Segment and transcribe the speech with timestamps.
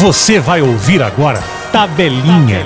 [0.00, 1.40] Você vai ouvir agora
[1.72, 2.64] Tabelinha.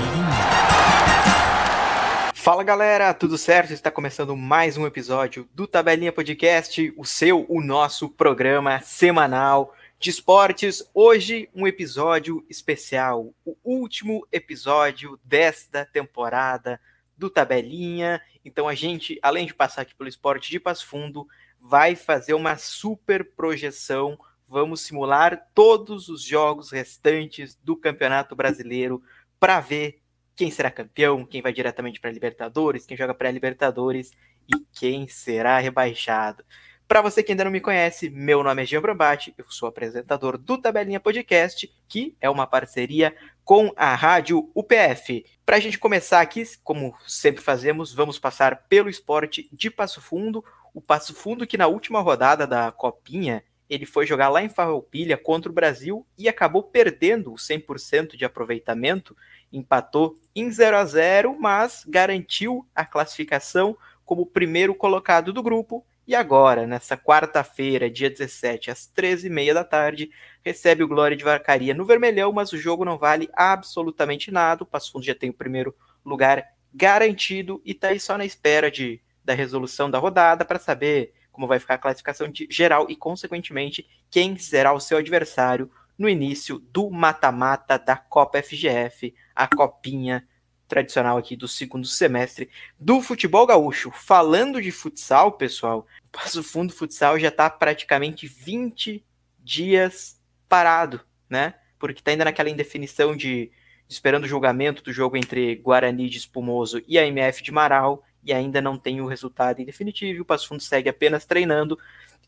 [2.35, 3.73] Fala galera, tudo certo?
[3.73, 10.11] Está começando mais um episódio do Tabelinha Podcast, o seu, o nosso programa semanal de
[10.11, 10.87] esportes.
[10.93, 16.79] Hoje, um episódio especial, o último episódio desta temporada
[17.17, 18.21] do Tabelinha.
[18.45, 21.27] Então, a gente, além de passar aqui pelo esporte de Passo Fundo,
[21.59, 24.19] vai fazer uma super projeção
[24.53, 29.01] vamos simular todos os jogos restantes do Campeonato Brasileiro
[29.39, 29.99] para ver
[30.35, 34.11] quem será campeão, quem vai diretamente para Libertadores, quem joga pré-Libertadores
[34.47, 36.45] e quem será rebaixado.
[36.87, 40.37] Para você que ainda não me conhece, meu nome é Jean Brambati, eu sou apresentador
[40.37, 45.25] do Tabelinha Podcast, que é uma parceria com a rádio UPF.
[45.43, 50.45] Para a gente começar aqui, como sempre fazemos, vamos passar pelo esporte de Passo Fundo.
[50.75, 55.17] O Passo Fundo que na última rodada da Copinha ele foi jogar lá em Farroupilha
[55.17, 59.15] contra o Brasil e acabou perdendo o 100% de aproveitamento,
[59.51, 66.15] empatou em 0 a 0, mas garantiu a classificação como primeiro colocado do grupo e
[66.15, 70.11] agora, nessa quarta-feira, dia 17, às 13h30 da tarde,
[70.43, 74.63] recebe o Glória de Vacaria no Vermelhão, mas o jogo não vale absolutamente nada.
[74.63, 75.73] O Passo Fundo já tem o primeiro
[76.03, 81.13] lugar garantido e está aí só na espera de, da resolução da rodada para saber
[81.33, 86.59] como vai ficar a classificação geral e, consequentemente, quem será o seu adversário no início
[86.59, 90.25] do mata-mata da Copa FGF, a copinha
[90.67, 93.91] tradicional aqui do segundo semestre do futebol gaúcho.
[93.91, 99.05] Falando de futsal, pessoal, o Passo Fundo Futsal já está praticamente 20
[99.39, 101.55] dias parado, né?
[101.77, 103.51] Porque está ainda naquela indefinição de
[103.89, 108.33] esperando o julgamento do jogo entre Guarani de Espumoso e a MF de Marau e
[108.33, 110.21] ainda não tem o resultado em definitivo.
[110.21, 111.77] O Passo Fundo segue apenas treinando,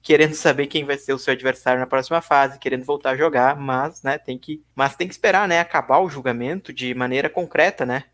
[0.01, 3.55] querendo saber quem vai ser o seu adversário na próxima fase, querendo voltar a jogar,
[3.55, 7.85] mas, né, tem que, mas tem que esperar, né, acabar o julgamento de maneira concreta,
[7.85, 8.05] né?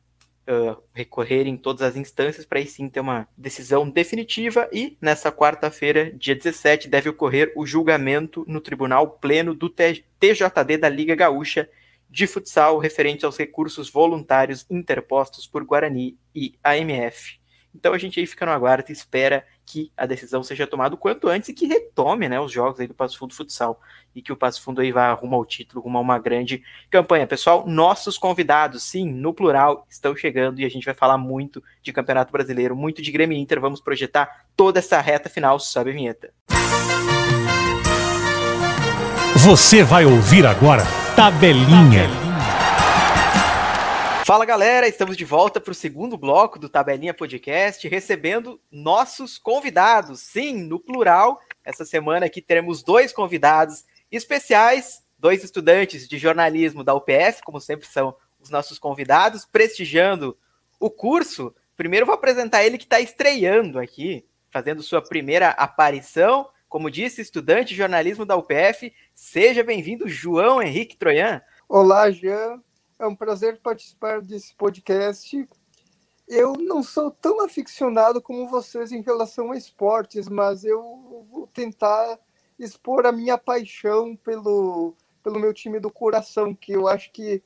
[0.48, 5.32] Uh, recorrer em todas as instâncias para aí sim ter uma decisão definitiva e nessa
[5.32, 11.70] quarta-feira, dia 17, deve ocorrer o julgamento no Tribunal Pleno do TJD da Liga Gaúcha
[12.12, 17.41] de Futsal referente aos recursos voluntários interpostos por Guarani e AMF.
[17.74, 20.98] Então a gente aí fica no aguardo e espera que a decisão seja tomada o
[20.98, 23.80] quanto antes e que retome né, os jogos aí do Passo Fundo Futsal
[24.14, 27.26] e que o Passo Fundo aí vá rumo ao título, rumo a uma grande campanha.
[27.26, 31.94] Pessoal, nossos convidados, sim, no plural, estão chegando e a gente vai falar muito de
[31.94, 33.62] Campeonato Brasileiro, muito de Grêmio Inter.
[33.62, 35.60] Vamos projetar toda essa reta final.
[35.60, 36.34] Sobe a vinheta.
[39.38, 40.84] Você vai ouvir agora
[41.16, 42.08] Tabelinha.
[42.08, 42.31] Tabelinha.
[44.32, 50.22] Fala galera, estamos de volta para o segundo bloco do Tabelinha Podcast, recebendo nossos convidados.
[50.22, 56.96] Sim, no plural, essa semana aqui teremos dois convidados especiais, dois estudantes de jornalismo da
[56.96, 60.38] UPF, como sempre são os nossos convidados, prestigiando
[60.80, 61.54] o curso.
[61.76, 66.48] Primeiro vou apresentar ele que está estreando aqui, fazendo sua primeira aparição.
[66.70, 71.42] Como disse, estudante de jornalismo da UPF, seja bem-vindo, João Henrique Troian.
[71.68, 72.62] Olá, Jean.
[73.02, 75.50] É um prazer participar desse podcast.
[76.28, 82.20] Eu não sou tão aficionado como vocês em relação a esportes, mas eu vou tentar
[82.60, 87.42] expor a minha paixão pelo, pelo meu time do coração, que eu acho que,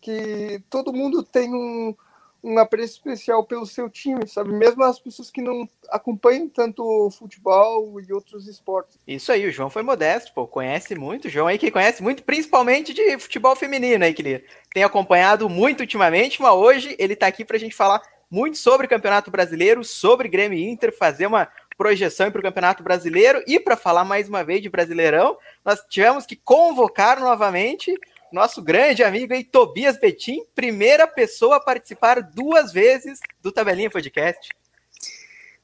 [0.00, 1.94] que todo mundo tem um,
[2.42, 4.52] um apreço especial pelo seu time, sabe?
[4.52, 8.98] Mesmo as pessoas que não acompanham tanto futebol e outros esportes.
[9.06, 12.22] Isso aí, o João foi modesto, pô, conhece muito, o João aí que conhece muito,
[12.22, 17.26] principalmente de futebol feminino aí, que ele tem acompanhado muito ultimamente, mas hoje ele tá
[17.26, 22.30] aqui pra gente falar muito sobre o Campeonato Brasileiro, sobre Grêmio Inter, fazer uma projeção
[22.30, 26.36] para o Campeonato Brasileiro e para falar mais uma vez de Brasileirão, nós tivemos que
[26.36, 27.94] convocar novamente
[28.32, 34.48] nosso grande amigo aí, Tobias Betim, primeira pessoa a participar duas vezes do Tabelinha Podcast.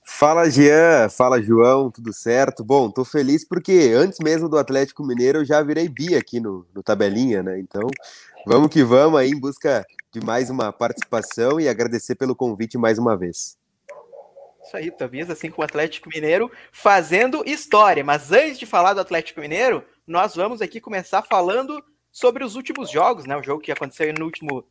[0.05, 1.09] Fala, Jean.
[1.09, 1.91] Fala, João.
[1.91, 2.63] Tudo certo?
[2.63, 6.67] Bom, tô feliz porque antes mesmo do Atlético Mineiro eu já virei bi aqui no,
[6.75, 7.59] no Tabelinha, né?
[7.59, 7.89] Então,
[8.47, 12.99] vamos que vamos aí em busca de mais uma participação e agradecer pelo convite mais
[12.99, 13.57] uma vez.
[14.65, 18.05] Isso aí, Tobias, assim com o Atlético Mineiro, fazendo história.
[18.05, 21.83] Mas antes de falar do Atlético Mineiro, nós vamos aqui começar falando
[22.13, 23.35] sobre os últimos jogos, né?
[23.37, 24.65] O jogo que aconteceu no último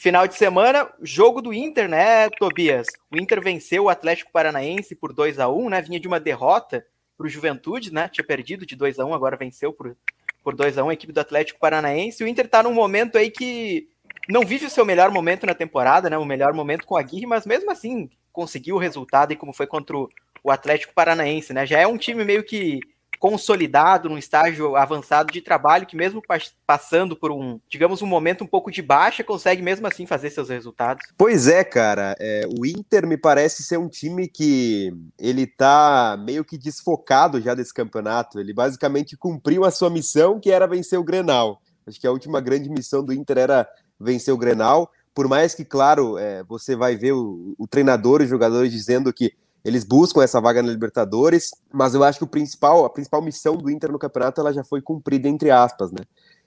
[0.00, 2.88] final de semana, jogo do Inter, né, Tobias?
[3.10, 5.80] O Inter venceu o Atlético Paranaense por 2 a 1 né?
[5.80, 6.84] Vinha de uma derrota
[7.16, 8.08] para o Juventude, né?
[8.08, 9.96] Tinha perdido de 2 a 1 agora venceu por,
[10.42, 12.24] por 2 a 1 a equipe do Atlético Paranaense.
[12.24, 13.88] O Inter está num momento aí que
[14.28, 16.18] não vive o seu melhor momento na temporada, né?
[16.18, 19.66] O melhor momento com a Aguirre, mas mesmo assim conseguiu o resultado e como foi
[19.66, 21.66] contra o Atlético Paranaense, né?
[21.66, 22.80] Já é um time meio que
[23.20, 26.22] consolidado, num estágio avançado de trabalho, que mesmo
[26.66, 30.48] passando por um, digamos, um momento um pouco de baixa, consegue mesmo assim fazer seus
[30.48, 31.06] resultados.
[31.18, 32.16] Pois é, cara.
[32.18, 37.54] É, o Inter me parece ser um time que ele tá meio que desfocado já
[37.54, 38.40] desse campeonato.
[38.40, 41.60] Ele basicamente cumpriu a sua missão, que era vencer o Grenal.
[41.86, 43.68] Acho que a última grande missão do Inter era
[44.00, 44.90] vencer o Grenal.
[45.14, 49.12] Por mais que, claro, é, você vai ver o, o treinador e os jogadores dizendo
[49.12, 49.34] que
[49.64, 53.56] eles buscam essa vaga na Libertadores, mas eu acho que o principal, a principal missão
[53.56, 56.00] do Inter no campeonato ela já foi cumprida, entre aspas, né?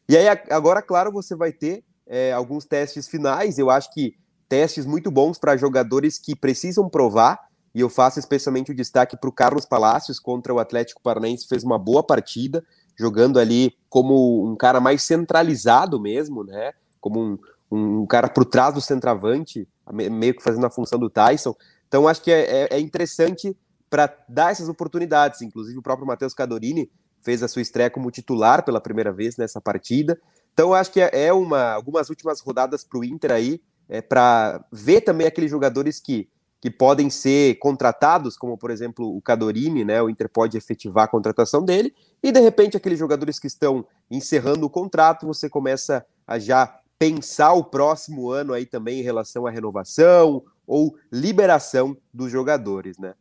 [0.09, 4.15] E aí, agora, claro, você vai ter é, alguns testes finais, eu acho que
[4.49, 7.39] testes muito bons para jogadores que precisam provar,
[7.73, 11.63] e eu faço especialmente o destaque para o Carlos Palacios contra o Atlético Paranaense, fez
[11.63, 12.63] uma boa partida,
[12.95, 16.73] jogando ali como um cara mais centralizado mesmo, né?
[17.01, 17.39] Como um,
[17.71, 21.55] um cara por trás do centroavante, meio que fazendo a função do Tyson.
[21.93, 23.55] Então, acho que é, é, é interessante
[23.87, 25.43] para dar essas oportunidades.
[25.43, 26.89] Inclusive, o próprio Matheus Cadorini
[27.21, 30.19] fez a sua estreia como titular pela primeira vez nessa partida.
[30.51, 34.65] Então, acho que é, é uma, algumas últimas rodadas para o Inter aí, é, para
[34.71, 36.27] ver também aqueles jogadores que,
[36.59, 40.01] que podem ser contratados, como por exemplo o Cadorini, né?
[40.01, 41.93] O Inter pode efetivar a contratação dele,
[42.23, 47.53] e de repente aqueles jogadores que estão encerrando o contrato, você começa a já pensar
[47.53, 53.13] o próximo ano aí também em relação à renovação ou liberação dos jogadores, né?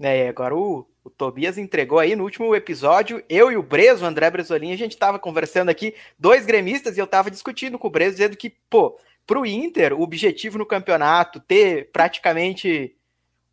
[0.00, 4.06] É, agora o, o Tobias entregou aí no último episódio, eu e o Brezo, o
[4.06, 7.90] André Bresolim, a gente tava conversando aqui, dois gremistas, e eu tava discutindo com o
[7.90, 8.96] Brezo, dizendo que, pô,
[9.26, 12.94] pro Inter, o objetivo no campeonato, ter praticamente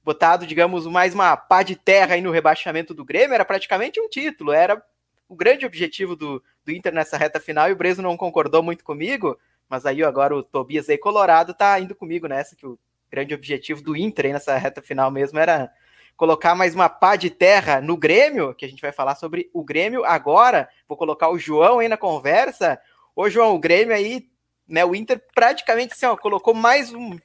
[0.04, 4.08] botado, digamos, mais uma pá de terra aí no rebaixamento do Grêmio, era praticamente um
[4.08, 4.82] título, era
[5.28, 8.84] o grande objetivo do, do Inter nessa reta final, e o Brezo não concordou muito
[8.84, 9.38] comigo,
[9.68, 12.78] mas aí agora o Tobias aí Colorado tá indo comigo nessa, que o
[13.10, 15.72] grande objetivo do Inter aí nessa reta final mesmo era
[16.16, 19.64] colocar mais uma pá de terra no Grêmio, que a gente vai falar sobre o
[19.64, 20.70] Grêmio agora.
[20.88, 22.80] Vou colocar o João aí na conversa.
[23.16, 24.28] Ô, João, o Grêmio aí,
[24.68, 24.86] né?
[24.86, 27.18] O Inter praticamente assim, ó, colocou mais um,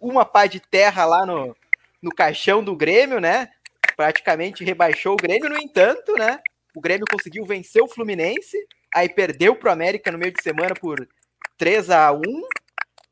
[0.00, 1.56] uma pá de terra lá no,
[2.00, 3.48] no caixão do Grêmio, né?
[3.96, 6.38] Praticamente rebaixou o Grêmio, no entanto, né?
[6.76, 8.54] O Grêmio conseguiu vencer o Fluminense,
[8.94, 11.08] aí perdeu pro América no meio de semana por
[11.56, 12.20] 3 a 1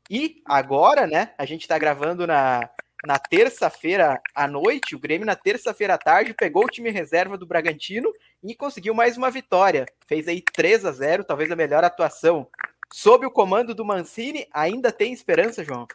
[0.07, 2.69] E agora, né, a gente está gravando na,
[3.03, 7.47] na terça-feira à noite, o Grêmio na terça-feira à tarde pegou o time reserva do
[7.47, 8.13] Bragantino
[8.43, 9.87] e conseguiu mais uma vitória.
[10.05, 12.47] Fez aí 3 a 0 talvez a melhor atuação.
[12.93, 15.87] Sob o comando do Mancini, ainda tem esperança, João?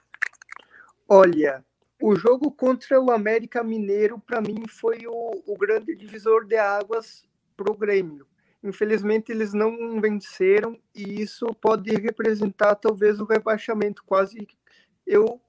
[1.09, 1.65] Olha,
[2.03, 7.30] o jogo contra o América Mineiro, para mim, foi o, o grande divisor de águas
[7.61, 8.27] para o Grêmio.
[8.63, 14.03] Infelizmente, eles não venceram e isso pode representar talvez o rebaixamento.
[14.05, 14.49] Quase
[15.07, 15.41] eu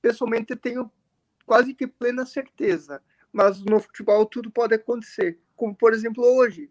[0.00, 0.90] pessoalmente tenho
[1.44, 5.38] quase que plena certeza, mas no futebol tudo pode acontecer.
[5.54, 6.70] Como por exemplo hoje,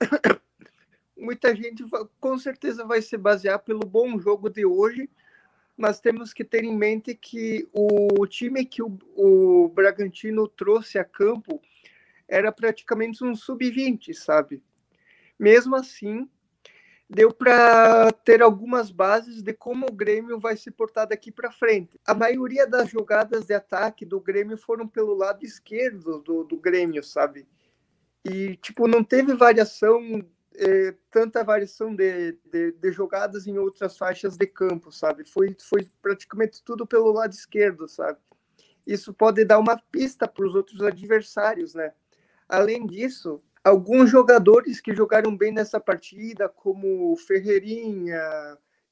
[1.16, 1.84] muita gente
[2.18, 5.10] com certeza vai se basear pelo bom jogo de hoje,
[5.76, 11.04] mas temos que ter em mente que o time que o, o Bragantino trouxe a
[11.04, 11.60] campo
[12.28, 14.62] era praticamente um sub-20, sabe?
[15.38, 16.28] Mesmo assim,
[17.08, 22.00] deu para ter algumas bases de como o Grêmio vai se portar daqui para frente.
[22.04, 27.02] A maioria das jogadas de ataque do Grêmio foram pelo lado esquerdo do, do Grêmio,
[27.02, 27.46] sabe?
[28.24, 30.00] E, tipo, não teve variação,
[30.56, 35.24] eh, tanta variação de, de, de, jogadas em outras faixas de campo, sabe?
[35.24, 38.18] Foi, foi praticamente tudo pelo lado esquerdo, sabe?
[38.84, 41.92] Isso pode dar uma pista para os outros adversários, né?
[42.48, 48.20] Além disso, alguns jogadores que jogaram bem nessa partida, como o Ferreirinha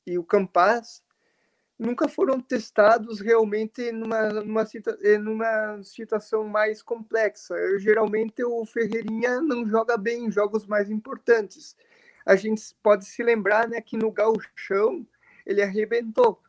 [0.07, 1.03] e o Campas,
[1.79, 4.65] nunca foram testados realmente numa, numa,
[5.21, 7.55] numa situação mais complexa.
[7.79, 11.77] Geralmente o Ferreirinha não joga bem em jogos mais importantes.
[12.27, 15.07] A gente pode se lembrar né, que no Gauchão
[15.45, 16.43] ele arrebentou.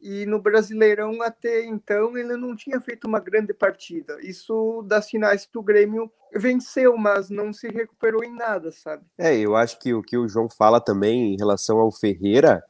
[0.00, 4.18] E no Brasileirão, até então, ele não tinha feito uma grande partida.
[4.20, 9.02] Isso dá sinais que o Grêmio venceu, mas não se recuperou em nada, sabe?
[9.16, 12.62] É, eu acho que o que o João fala também em relação ao Ferreira,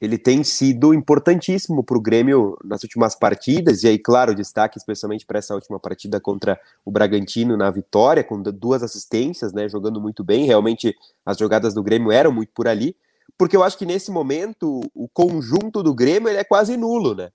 [0.00, 5.24] ele tem sido importantíssimo para o Grêmio nas últimas partidas, e aí, claro, destaque especialmente
[5.24, 10.24] para essa última partida contra o Bragantino na vitória, com duas assistências, né, jogando muito
[10.24, 10.46] bem.
[10.46, 12.96] Realmente as jogadas do Grêmio eram muito por ali
[13.36, 17.30] porque eu acho que nesse momento o conjunto do Grêmio é quase nulo, né?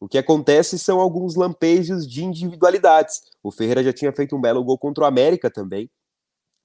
[0.00, 3.20] O que acontece são alguns lampejos de individualidades.
[3.42, 5.90] O Ferreira já tinha feito um belo gol contra o América também,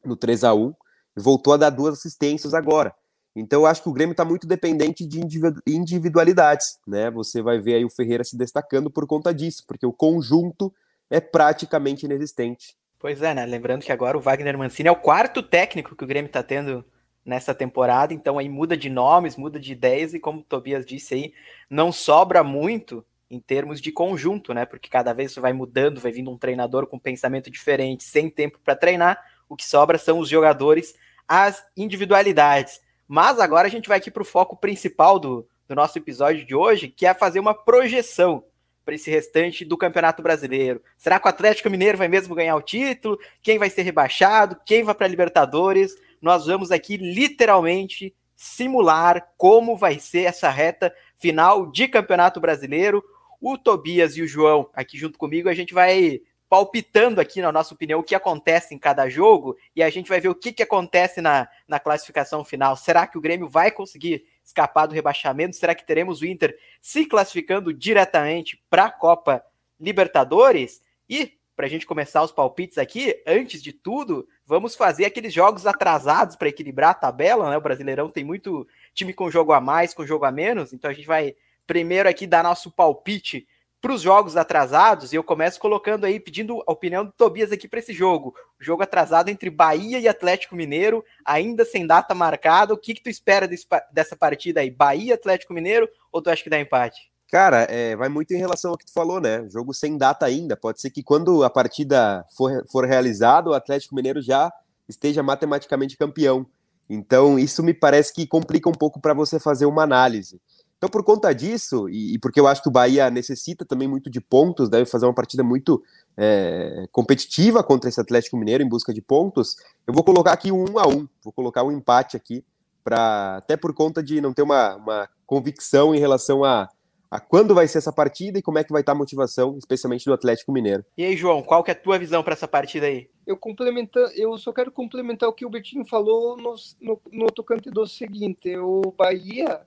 [0.05, 0.73] no 3 a 1
[1.17, 2.95] e voltou a dar duas assistências agora.
[3.35, 5.19] Então eu acho que o Grêmio está muito dependente de
[5.67, 7.11] individualidades, né?
[7.11, 10.73] Você vai ver aí o Ferreira se destacando por conta disso, porque o conjunto
[11.09, 12.77] é praticamente inexistente.
[12.97, 13.45] Pois é, né?
[13.45, 16.85] Lembrando que agora o Wagner Mancini é o quarto técnico que o Grêmio está tendo
[17.25, 21.15] nessa temporada, então aí muda de nomes, muda de ideias e como o Tobias disse
[21.15, 21.33] aí,
[21.69, 24.65] não sobra muito em termos de conjunto, né?
[24.65, 28.59] Porque cada vez isso vai mudando, vai vindo um treinador com pensamento diferente, sem tempo
[28.63, 30.95] para treinar, o que sobra são os jogadores,
[31.27, 32.79] as individualidades.
[33.07, 36.53] Mas agora a gente vai aqui para o foco principal do, do nosso episódio de
[36.53, 38.43] hoje, que é fazer uma projeção
[38.83, 40.81] para esse restante do Campeonato Brasileiro.
[40.95, 43.17] Será que o Atlético Mineiro vai mesmo ganhar o título?
[43.41, 44.57] Quem vai ser rebaixado?
[44.63, 45.95] Quem vai para a Libertadores?
[46.21, 53.03] Nós vamos aqui literalmente simular como vai ser essa reta final de Campeonato Brasileiro.
[53.39, 57.73] O Tobias e o João aqui junto comigo, a gente vai palpitando aqui, na nossa
[57.73, 60.63] opinião, o que acontece em cada jogo e a gente vai ver o que, que
[60.63, 62.77] acontece na, na classificação final.
[62.77, 65.55] Será que o Grêmio vai conseguir escapar do rebaixamento?
[65.55, 69.43] Será que teremos o Inter se classificando diretamente para a Copa
[69.79, 70.81] Libertadores?
[71.09, 75.65] E, para a gente começar os palpites aqui, antes de tudo, vamos fazer aqueles jogos
[75.65, 77.57] atrasados para equilibrar a tabela, né?
[77.57, 80.93] O Brasileirão tem muito time com jogo a mais, com jogo a menos, então a
[80.93, 81.35] gente vai
[81.65, 83.47] primeiro aqui dar nosso palpite
[83.81, 87.67] para os jogos atrasados, e eu começo colocando aí, pedindo a opinião do Tobias aqui
[87.67, 88.35] para esse jogo.
[88.59, 92.73] Jogo atrasado entre Bahia e Atlético Mineiro, ainda sem data marcada.
[92.73, 94.71] O que, que tu espera desse, dessa partida aí?
[94.71, 97.11] Bahia Atlético Mineiro ou tu acha que dá empate?
[97.35, 99.45] Cara, é, vai muito em relação ao que tu falou, né?
[99.49, 100.55] Jogo sem data ainda.
[100.55, 104.49] Pode ser que quando a partida for, for realizada, o Atlético Mineiro já
[104.87, 106.45] esteja matematicamente campeão.
[106.89, 110.39] Então, isso me parece que complica um pouco para você fazer uma análise.
[110.77, 114.21] Então, por conta disso, e, porque eu acho que o Bahia necessita também muito de
[114.21, 115.83] pontos, deve fazer uma partida muito
[116.15, 120.63] é, competitiva contra esse Atlético Mineiro em busca de pontos, eu vou colocar aqui um
[120.71, 122.45] 1 a 1 vou colocar um empate aqui,
[122.81, 126.69] para até por conta de não ter uma, uma convicção em relação a,
[127.09, 130.05] a quando vai ser essa partida e como é que vai estar a motivação, especialmente
[130.05, 130.83] do Atlético Mineiro.
[130.97, 133.09] E aí, João, qual que é a tua visão para essa partida aí?
[133.25, 137.69] Eu complementar, eu só quero complementar o que o Betinho falou no, no, no tocante
[137.69, 139.61] do seguinte, o Bahia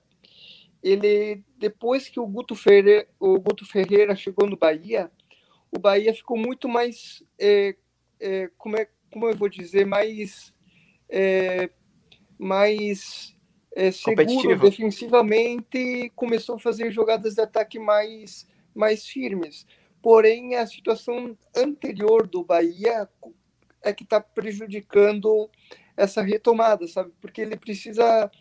[0.81, 5.11] ele depois que o Guto Ferreira, o Guto Ferreira chegou no Bahia,
[5.71, 7.75] o Bahia ficou muito mais, é,
[8.19, 10.53] é, como, é, como eu vou dizer, mais,
[11.09, 11.69] é,
[12.37, 13.35] mais
[13.75, 19.65] é, seguro defensivamente, começou a fazer jogadas de ataque mais, mais firmes.
[20.01, 23.07] Porém, a situação anterior do Bahia
[23.81, 25.49] é que está prejudicando
[25.95, 27.11] essa retomada, sabe?
[27.19, 28.31] Porque ele precisa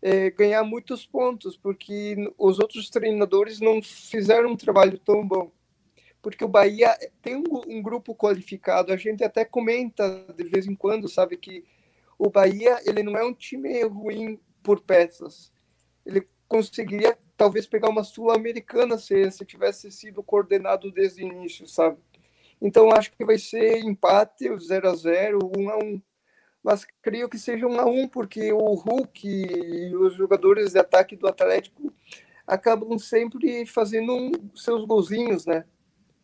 [0.00, 5.50] é, ganhar muitos pontos, porque os outros treinadores não fizeram um trabalho tão bom.
[6.22, 10.74] Porque o Bahia tem um, um grupo qualificado, a gente até comenta de vez em
[10.74, 11.64] quando, sabe, que
[12.18, 15.52] o Bahia ele não é um time ruim por peças.
[16.04, 21.98] Ele conseguiria talvez pegar uma sul-americana se, se tivesse sido coordenado desde o início, sabe?
[22.60, 26.02] Então acho que vai ser empate, 0 a 0 1 a 1
[26.64, 31.14] mas creio que seja um a um, porque o Hulk e os jogadores de ataque
[31.14, 31.92] do Atlético
[32.46, 35.66] acabam sempre fazendo um, seus golzinhos, né?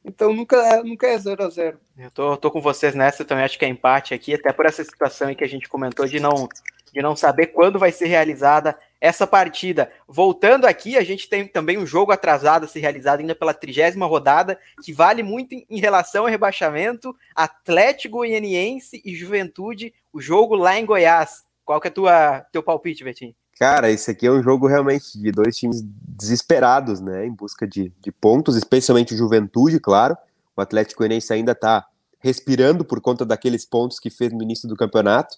[0.03, 3.45] Então nunca, nunca é 0 a 0 Eu tô, tô com vocês nessa, eu também
[3.45, 6.49] acho que é empate aqui, até por essa situação que a gente comentou de não,
[6.93, 9.91] de não saber quando vai ser realizada essa partida.
[10.07, 14.07] Voltando aqui, a gente tem também um jogo atrasado a ser realizado ainda pela trigésima
[14.07, 17.15] rodada, que vale muito em, relação ao rebaixamento.
[17.35, 21.45] Atlético Goianiense e Juventude, o jogo lá em Goiás.
[21.65, 23.35] Qual que é tua teu palpite, Betinho?
[23.59, 27.27] Cara, esse aqui é um jogo realmente de dois times desesperados, né?
[27.27, 30.17] Em busca de, de pontos, especialmente o Juventude, claro.
[30.57, 31.87] O Atlético Goianiense ainda tá
[32.19, 35.37] respirando por conta daqueles pontos que fez no início do campeonato.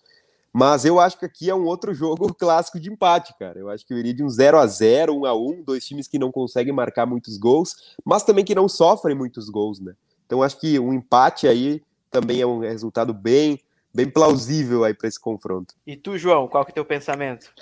[0.52, 3.58] Mas eu acho que aqui é um outro jogo clássico de empate, cara.
[3.58, 6.06] Eu acho que eu iria de um 0 a 0 1 a 1 dois times
[6.06, 9.94] que não conseguem marcar muitos gols, mas também que não sofrem muitos gols, né?
[10.26, 13.58] Então acho que um empate aí também é um resultado bem,
[13.94, 15.74] bem plausível aí para esse confronto.
[15.86, 17.52] E tu, João, qual que é o teu pensamento?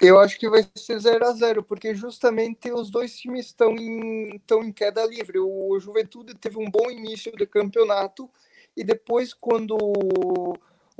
[0.00, 4.36] Eu acho que vai ser 0 a 0 porque justamente os dois times estão em,
[4.36, 5.38] estão em queda livre.
[5.38, 8.30] O Juventude teve um bom início do campeonato
[8.74, 9.76] e depois, quando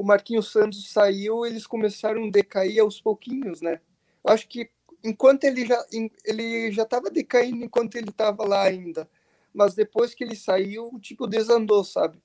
[0.01, 3.83] o Marquinhos Santos saiu, eles começaram a decair aos pouquinhos, né?
[4.25, 4.71] Acho que
[5.05, 5.79] enquanto ele já
[6.25, 9.07] ele já estava decaindo enquanto ele estava lá ainda,
[9.53, 12.19] mas depois que ele saiu, tipo desandou, sabe?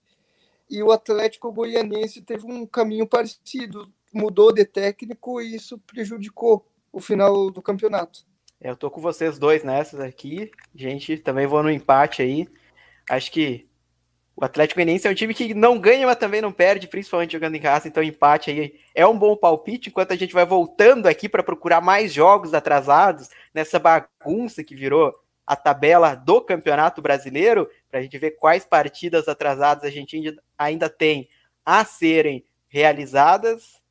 [0.69, 7.01] E o Atlético Goianense teve um caminho parecido, mudou de técnico e isso prejudicou o
[7.01, 8.25] final do campeonato.
[8.61, 11.17] Eu tô com vocês dois nessas aqui, gente.
[11.17, 12.47] Também vou no empate aí.
[13.09, 13.67] Acho que
[14.35, 17.55] o Atlético Goianiense é um time que não ganha, mas também não perde, principalmente jogando
[17.55, 21.29] em casa, então empate aí é um bom palpite, enquanto a gente vai voltando aqui
[21.29, 25.15] para procurar mais jogos atrasados nessa bagunça que virou
[25.47, 30.89] a tabela do Campeonato Brasileiro, para a gente ver quais partidas atrasadas a gente ainda
[30.89, 31.29] tem
[31.65, 33.81] a serem realizadas.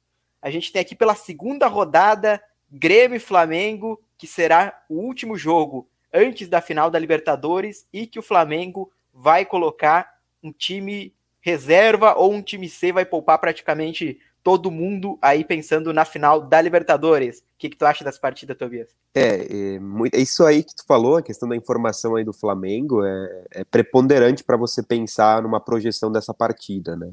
[0.42, 5.88] A gente tem aqui pela segunda rodada Grêmio e Flamengo, que será o último jogo
[6.12, 10.13] antes da final da Libertadores e que o Flamengo vai colocar
[10.44, 16.04] um time reserva ou um time C vai poupar praticamente todo mundo aí pensando na
[16.04, 17.38] final da Libertadores.
[17.38, 18.90] O que, que tu acha das partidas, Tobias?
[19.14, 19.80] É, é,
[20.12, 23.64] é, isso aí que tu falou, a questão da informação aí do Flamengo é, é
[23.64, 27.10] preponderante para você pensar numa projeção dessa partida, né?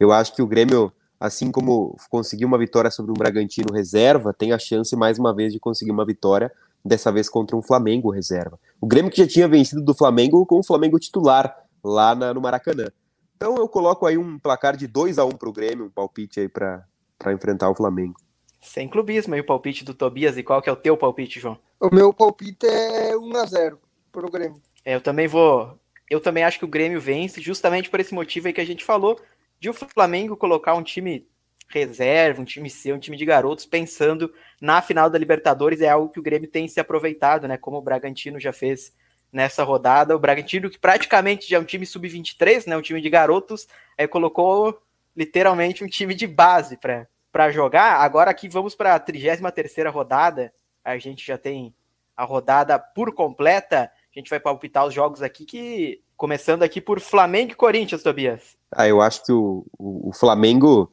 [0.00, 4.52] Eu acho que o Grêmio, assim como conseguiu uma vitória sobre um Bragantino reserva, tem
[4.52, 6.50] a chance mais uma vez de conseguir uma vitória,
[6.84, 8.58] dessa vez contra um Flamengo reserva.
[8.80, 12.40] O Grêmio que já tinha vencido do Flamengo com o Flamengo titular lá na, no
[12.40, 12.90] Maracanã.
[13.36, 15.90] Então eu coloco aí um placar de 2 a 1 um para o Grêmio, um
[15.90, 16.86] palpite aí para
[17.26, 18.14] enfrentar o Flamengo.
[18.60, 20.38] Sem clubismo aí o palpite do Tobias.
[20.38, 21.58] E qual que é o teu palpite, João?
[21.78, 23.78] O meu palpite é 1 a 0
[24.10, 24.60] para o Grêmio.
[24.84, 25.78] É, eu também vou.
[26.08, 28.84] Eu também acho que o Grêmio vence, justamente por esse motivo aí que a gente
[28.84, 29.20] falou,
[29.60, 31.26] de o Flamengo colocar um time
[31.68, 36.10] reserva, um time C, um time de garotos, pensando na final da Libertadores, é algo
[36.10, 37.56] que o Grêmio tem se aproveitado, né?
[37.56, 38.94] Como o Bragantino já fez
[39.34, 40.14] nessa rodada.
[40.14, 43.66] O Bragantino, que praticamente já é um time sub-23, né, um time de garotos,
[43.98, 44.80] é, colocou
[45.16, 47.96] literalmente um time de base para jogar.
[48.00, 50.52] Agora aqui vamos para a 33 rodada.
[50.84, 51.74] A gente já tem
[52.16, 53.90] a rodada por completa.
[54.14, 58.56] A gente vai palpitar os jogos aqui que começando aqui por Flamengo e Corinthians, Tobias.
[58.70, 60.92] Ah, eu acho que o, o, o Flamengo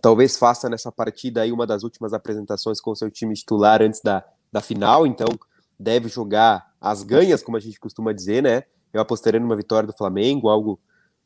[0.00, 4.24] talvez faça nessa partida aí uma das últimas apresentações com seu time titular antes da,
[4.50, 5.28] da final, então
[5.80, 8.64] deve jogar as ganhas, como a gente costuma dizer, né?
[8.92, 10.78] Eu apostaria numa vitória do Flamengo, algo,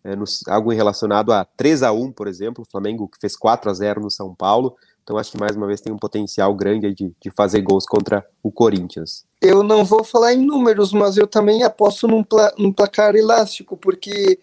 [0.04, 3.68] é, no, algo relacionado a 3 a 1 por exemplo, o Flamengo que fez 4
[3.68, 6.94] a 0 no São Paulo, então acho que mais uma vez tem um potencial grande
[6.94, 9.26] de, de fazer gols contra o Corinthians.
[9.42, 13.76] Eu não vou falar em números, mas eu também aposto num, pla num placar elástico,
[13.76, 14.38] porque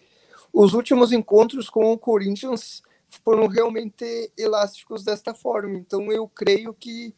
[0.52, 2.82] os últimos encontros com o Corinthians
[3.24, 7.14] foram realmente elásticos desta forma, então eu creio que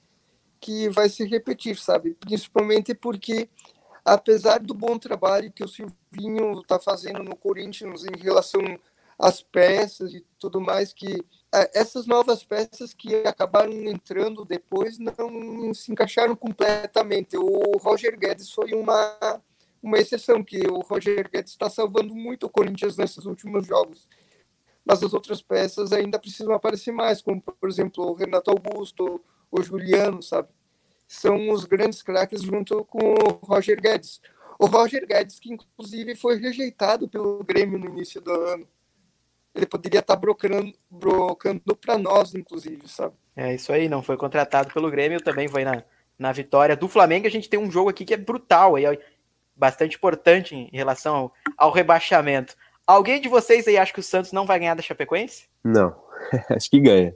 [0.64, 2.14] que vai se repetir, sabe?
[2.14, 3.50] Principalmente porque,
[4.02, 8.62] apesar do bom trabalho que o Silvinho está fazendo no Corinthians em relação
[9.18, 11.22] às peças e tudo mais, que
[11.74, 17.36] essas novas peças que acabaram entrando depois não se encaixaram completamente.
[17.36, 19.42] O Roger Guedes foi uma,
[19.82, 24.08] uma exceção, que o Roger Guedes está salvando muito o Corinthians nesses últimos jogos
[24.86, 29.18] mas as outras peças ainda precisam aparecer mais, como por exemplo o Renato Augusto,
[29.58, 30.48] o Juliano, sabe?
[31.06, 34.20] São os grandes craques junto com o Roger Guedes.
[34.58, 38.66] O Roger Guedes, que inclusive foi rejeitado pelo Grêmio no início do ano.
[39.54, 43.14] Ele poderia estar brocando, brocando para nós, inclusive, sabe?
[43.36, 45.84] É isso aí, não foi contratado pelo Grêmio, também foi na,
[46.18, 47.26] na vitória do Flamengo.
[47.26, 48.98] A gente tem um jogo aqui que é brutal, aí,
[49.54, 52.56] bastante importante em relação ao, ao rebaixamento.
[52.84, 55.46] Alguém de vocês aí acha que o Santos não vai ganhar da Chapecoense?
[55.62, 55.94] Não,
[56.50, 57.14] acho que ganha.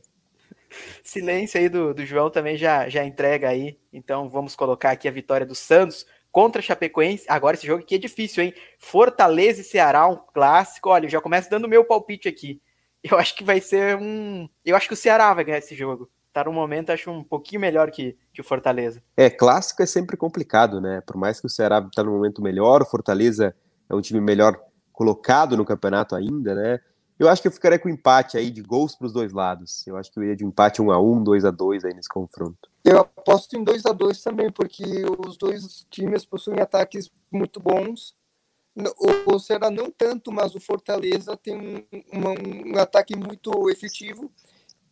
[1.02, 3.78] Silêncio aí do, do João também já, já entrega aí.
[3.92, 7.26] Então vamos colocar aqui a vitória do Santos contra Chapecoense.
[7.28, 8.54] Agora esse jogo aqui é difícil, hein?
[8.78, 10.90] Fortaleza e Ceará, um clássico.
[10.90, 12.60] Olha, eu já começo dando meu palpite aqui.
[13.02, 14.48] Eu acho que vai ser um.
[14.64, 16.10] Eu acho que o Ceará vai ganhar esse jogo.
[16.32, 19.02] Tá no momento, acho um pouquinho melhor que, que o Fortaleza.
[19.16, 21.00] É, clássico é sempre complicado, né?
[21.06, 23.54] Por mais que o Ceará tá no momento melhor, o Fortaleza
[23.88, 24.60] é um time melhor
[24.92, 26.80] colocado no campeonato ainda, né?
[27.18, 29.84] Eu acho que eu ficaria com empate aí de gols para os dois lados.
[29.86, 32.08] Eu acho que eu iria de empate 1 a 1 2 a 2 aí nesse
[32.08, 32.70] confronto.
[32.84, 34.84] Eu aposto em 2 a 2 também, porque
[35.26, 38.14] os dois times possuem ataques muito bons.
[39.26, 44.30] O Ceará não tanto, mas o Fortaleza tem um, um, um ataque muito efetivo.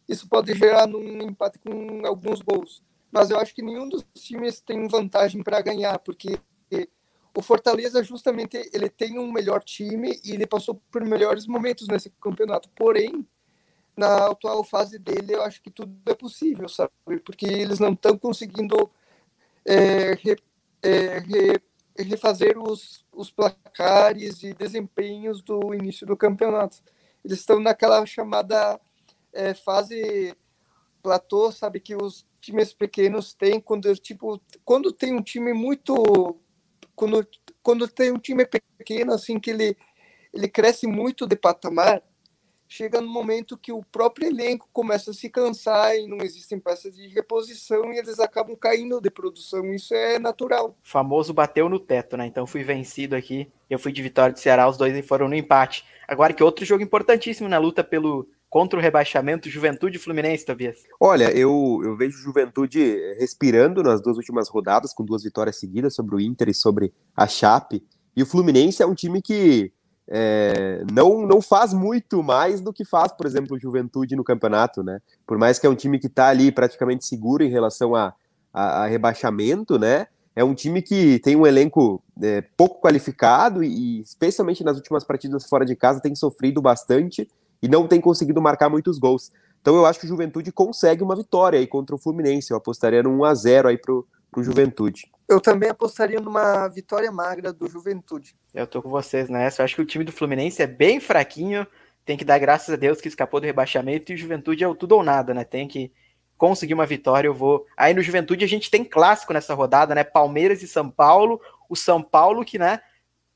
[0.08, 2.82] Isso pode gerar um empate com alguns gols.
[3.12, 6.40] Mas eu acho que nenhum dos times tem vantagem para ganhar, porque
[7.36, 12.08] o Fortaleza justamente ele tem um melhor time e ele passou por melhores momentos nesse
[12.18, 12.70] campeonato.
[12.70, 13.26] Porém,
[13.94, 16.90] na atual fase dele, eu acho que tudo é possível, sabe?
[17.26, 18.90] Porque eles não estão conseguindo
[19.66, 20.38] é, re,
[20.82, 21.60] é, re,
[21.98, 26.78] refazer os, os placares e desempenhos do início do campeonato.
[27.22, 28.80] Eles estão naquela chamada
[29.30, 30.34] é, fase
[31.02, 31.80] platô, sabe?
[31.80, 36.40] Que os times pequenos têm quando tipo quando tem um time muito
[36.96, 37.26] quando,
[37.62, 39.76] quando tem um time pequeno, assim, que ele,
[40.32, 42.02] ele cresce muito de patamar,
[42.68, 46.96] chega no momento que o próprio elenco começa a se cansar e não existem peças
[46.96, 49.72] de reposição e eles acabam caindo de produção.
[49.72, 50.70] Isso é natural.
[50.70, 52.26] O famoso bateu no teto, né?
[52.26, 53.48] Então fui vencido aqui.
[53.68, 55.84] Eu fui de vitória de Ceará, os dois foram no empate.
[56.08, 60.78] Agora que outro jogo importantíssimo na luta pelo contra o rebaixamento Juventude e Fluminense, Tobias?
[60.98, 62.80] Olha, eu, eu vejo Juventude
[63.18, 67.26] respirando nas duas últimas rodadas, com duas vitórias seguidas sobre o Inter e sobre a
[67.26, 67.84] Chape.
[68.16, 69.70] E o Fluminense é um time que
[70.08, 74.82] é, não, não faz muito mais do que faz, por exemplo, o Juventude no campeonato,
[74.82, 75.02] né?
[75.26, 78.14] Por mais que é um time que está ali praticamente seguro em relação a,
[78.54, 80.06] a, a, rebaixamento, né?
[80.34, 85.46] É um time que tem um elenco é, pouco qualificado e, especialmente nas últimas partidas
[85.46, 87.28] fora de casa, tem sofrido bastante
[87.62, 89.32] e não tem conseguido marcar muitos gols.
[89.60, 92.52] Então eu acho que o Juventude consegue uma vitória aí contra o Fluminense.
[92.52, 95.10] Eu apostaria no 1 a 0 aí pro, pro Juventude.
[95.28, 98.36] Eu também apostaria numa vitória magra do Juventude.
[98.54, 99.60] Eu tô com vocês nessa.
[99.60, 101.66] Eu acho que o time do Fluminense é bem fraquinho.
[102.04, 104.74] Tem que dar graças a Deus que escapou do rebaixamento e o Juventude é o
[104.74, 105.42] tudo ou nada, né?
[105.42, 105.90] Tem que
[106.38, 107.26] conseguir uma vitória.
[107.26, 107.66] Eu vou.
[107.76, 110.04] Aí no Juventude a gente tem clássico nessa rodada, né?
[110.04, 111.40] Palmeiras e São Paulo.
[111.68, 112.80] O São Paulo que, né,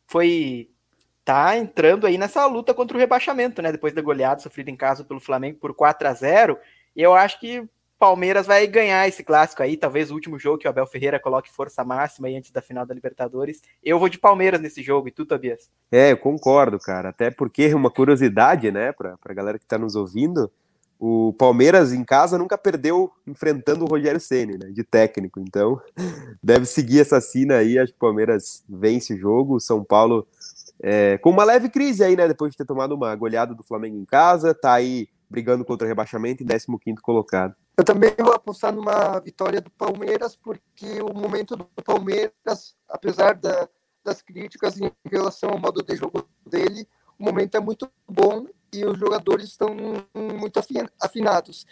[0.07, 0.70] foi
[1.31, 3.71] tá entrando aí nessa luta contra o rebaixamento, né?
[3.71, 6.59] Depois da goleada sofrida em casa pelo Flamengo por 4 a 0
[6.97, 7.63] eu acho que
[8.01, 11.49] Palmeiras vai ganhar esse clássico aí, talvez o último jogo que o Abel Ferreira coloque
[11.49, 13.63] força máxima aí antes da final da Libertadores.
[13.81, 15.71] Eu vou de Palmeiras nesse jogo, e tu, Tobias?
[15.93, 17.11] É, eu concordo, cara.
[17.11, 20.51] Até porque uma curiosidade, né, pra, pra galera que tá nos ouvindo,
[20.99, 25.39] o Palmeiras em casa nunca perdeu enfrentando o Rogério Ceni, né, de técnico.
[25.39, 25.81] Então,
[26.43, 27.79] deve seguir essa cena aí.
[27.79, 29.55] Acho que o Palmeiras vence o jogo.
[29.55, 30.27] O São Paulo
[30.83, 32.27] é, com uma leve crise aí, né?
[32.27, 35.89] Depois de ter tomado uma goleada do Flamengo em casa, tá aí brigando contra o
[35.89, 37.55] rebaixamento em 15 colocado.
[37.77, 43.69] Eu também vou apostar numa vitória do Palmeiras, porque o momento do Palmeiras, apesar da,
[44.05, 46.87] das críticas em relação ao modo de jogo dele,
[47.19, 49.69] o momento é muito bom e os jogadores estão
[50.15, 50.61] muito
[51.01, 51.67] afinados.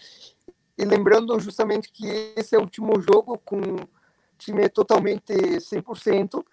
[0.77, 3.59] E lembrando justamente que esse é o último jogo com
[4.38, 6.44] time totalmente 100%,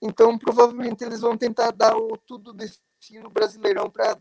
[0.00, 4.16] então provavelmente eles vão tentar dar o tudo destino brasileirão para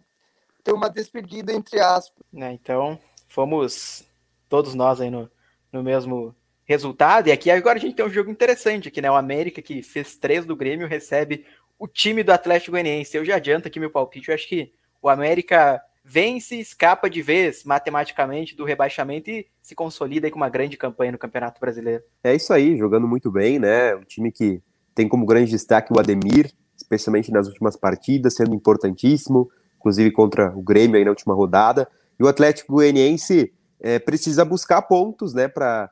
[0.64, 2.24] ter uma despedida entre aspas.
[2.36, 4.04] É, então, fomos
[4.48, 5.30] todos nós aí no,
[5.72, 7.28] no mesmo resultado.
[7.28, 9.10] E aqui agora a gente tem um jogo interessante aqui, né?
[9.10, 11.46] O América, que fez três do Grêmio, recebe
[11.78, 13.16] o time do Atlético Goianiense.
[13.16, 17.64] Eu já adianto aqui meu palpite, eu acho que o América vence, escapa de vez
[17.64, 22.04] matematicamente do rebaixamento e se consolida aí com uma grande campanha no Campeonato Brasileiro.
[22.24, 23.96] É isso aí, jogando muito bem, né?
[23.96, 24.62] Um time que
[25.00, 30.62] tem como grande destaque o Ademir, especialmente nas últimas partidas, sendo importantíssimo inclusive contra o
[30.62, 31.88] Grêmio aí na última rodada.
[32.20, 35.90] E o Atlético Goianiense é, precisa buscar pontos, né, para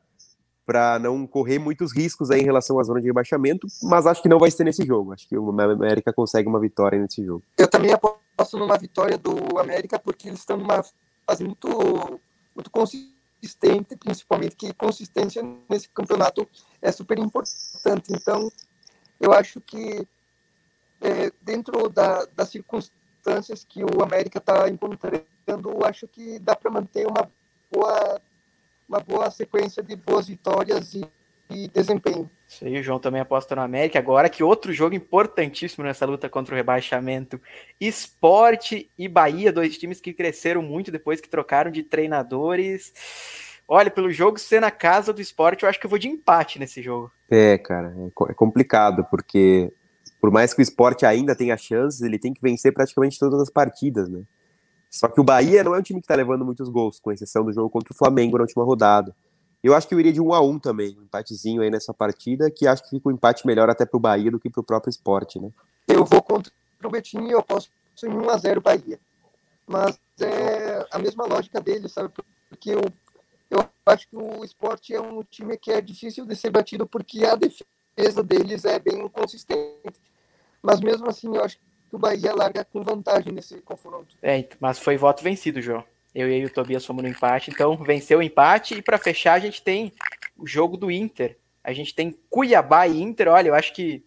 [0.65, 4.27] para não correr muitos riscos aí em relação à zona de rebaixamento, mas acho que
[4.27, 5.13] não vai ser nesse jogo.
[5.13, 7.41] Acho que o América consegue uma vitória nesse jogo.
[7.57, 10.83] Eu também aposto numa vitória do América porque eles estão numa
[11.25, 12.19] fase muito
[12.53, 16.45] muito consistente, principalmente que consistência nesse campeonato
[16.81, 18.11] é super importante.
[18.11, 18.51] Então,
[19.19, 20.07] eu acho que
[21.01, 25.25] é, dentro da, das circunstâncias que o América está encontrando,
[25.85, 27.29] acho que dá para manter uma
[27.71, 28.21] boa,
[28.87, 31.05] uma boa sequência de boas vitórias e,
[31.49, 32.29] e desempenho.
[32.47, 33.99] Isso aí, o João também aposta no América.
[33.99, 37.41] Agora que outro jogo importantíssimo nessa luta contra o rebaixamento.
[37.79, 42.93] Esporte e Bahia, dois times que cresceram muito depois que trocaram de treinadores.
[43.67, 46.57] Olha, pelo jogo ser na casa do esporte, eu acho que eu vou de empate
[46.57, 47.11] nesse jogo.
[47.29, 49.71] É, cara, é, é complicado, porque
[50.21, 53.49] por mais que o esporte ainda tenha chances, ele tem que vencer praticamente todas as
[53.49, 54.23] partidas, né?
[54.89, 57.43] Só que o Bahia não é um time que está levando muitos gols, com exceção
[57.43, 59.13] do jogo contra o Flamengo na última rodada.
[59.61, 62.49] Eu acho que eu iria de 1 a 1 também, um empatezinho aí nessa partida,
[62.49, 64.63] que acho que fica um empate melhor até para o Bahia do que para o
[64.63, 65.49] próprio esporte, né?
[65.87, 66.51] Eu vou contra
[66.83, 67.69] o Betinho e eu posso
[68.03, 68.99] em 1 a 0 Bahia.
[69.65, 72.13] Mas é a mesma lógica dele, sabe?
[72.49, 72.81] Porque eu,
[73.49, 77.25] eu acho que o esporte é um time que é difícil de ser batido porque
[77.25, 79.99] a defesa deles é bem inconsistente.
[80.61, 84.15] Mas mesmo assim, eu acho que o Bahia larga com vantagem nesse confronto.
[84.21, 85.83] É, mas foi voto vencido, João.
[86.13, 88.75] Eu e o Tobias fomos no empate, então venceu o empate.
[88.75, 89.93] E para fechar, a gente tem
[90.35, 91.37] o jogo do Inter.
[91.63, 93.27] A gente tem Cuiabá e Inter.
[93.27, 94.03] Olha, eu acho que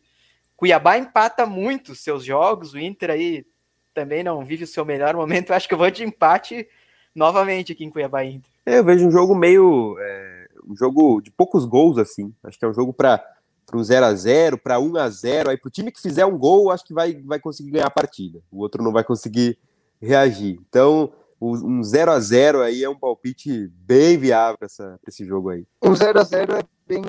[0.57, 2.75] Cuiabá empata muito seus jogos.
[2.75, 3.47] O Inter aí
[3.95, 5.51] também não vive o seu melhor momento.
[5.51, 6.69] Eu acho que eu vou de empate
[7.15, 8.50] novamente aqui em Cuiabá e Inter.
[8.65, 9.97] É, eu vejo um jogo meio.
[9.99, 12.33] É, um jogo de poucos gols, assim.
[12.45, 13.25] Acho que é um jogo para
[13.71, 16.27] para um 0 a 0 para 1 a 0 aí para o time que fizer
[16.27, 18.41] um gol, acho que vai, vai conseguir ganhar a partida.
[18.51, 19.57] O outro não vai conseguir
[20.03, 20.59] reagir.
[20.69, 24.69] Então, um 0 a 0 aí é um palpite bem viável para
[25.07, 25.65] esse jogo aí.
[25.83, 27.03] Um 0 a 0 é bem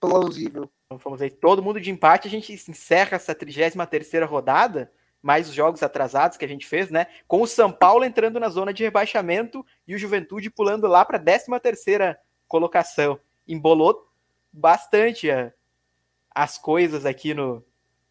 [0.00, 0.70] plausível.
[0.86, 4.90] Então, vamos aí, todo mundo de empate, a gente encerra essa 33ª rodada,
[5.22, 7.06] mais os jogos atrasados que a gente fez, né?
[7.28, 11.18] Com o São Paulo entrando na zona de rebaixamento e o Juventude pulando lá para
[11.18, 12.16] a 13ª
[12.48, 13.20] colocação.
[13.46, 14.08] Embolou
[14.52, 15.52] bastante a,
[16.34, 17.64] as coisas aqui no,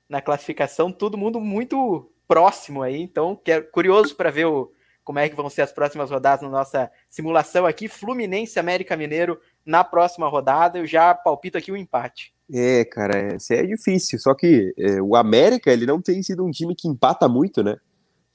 [0.08, 4.72] na classificação, todo mundo muito próximo aí, então quero, curioso para ver o,
[5.04, 7.88] como é que vão ser as próximas rodadas na nossa simulação aqui.
[7.88, 10.80] Fluminense América Mineiro na próxima rodada.
[10.80, 12.34] Eu já palpito aqui o um empate.
[12.52, 14.18] É, cara, isso é difícil.
[14.20, 17.78] Só que é, o América, ele não tem sido um time que empata muito, né?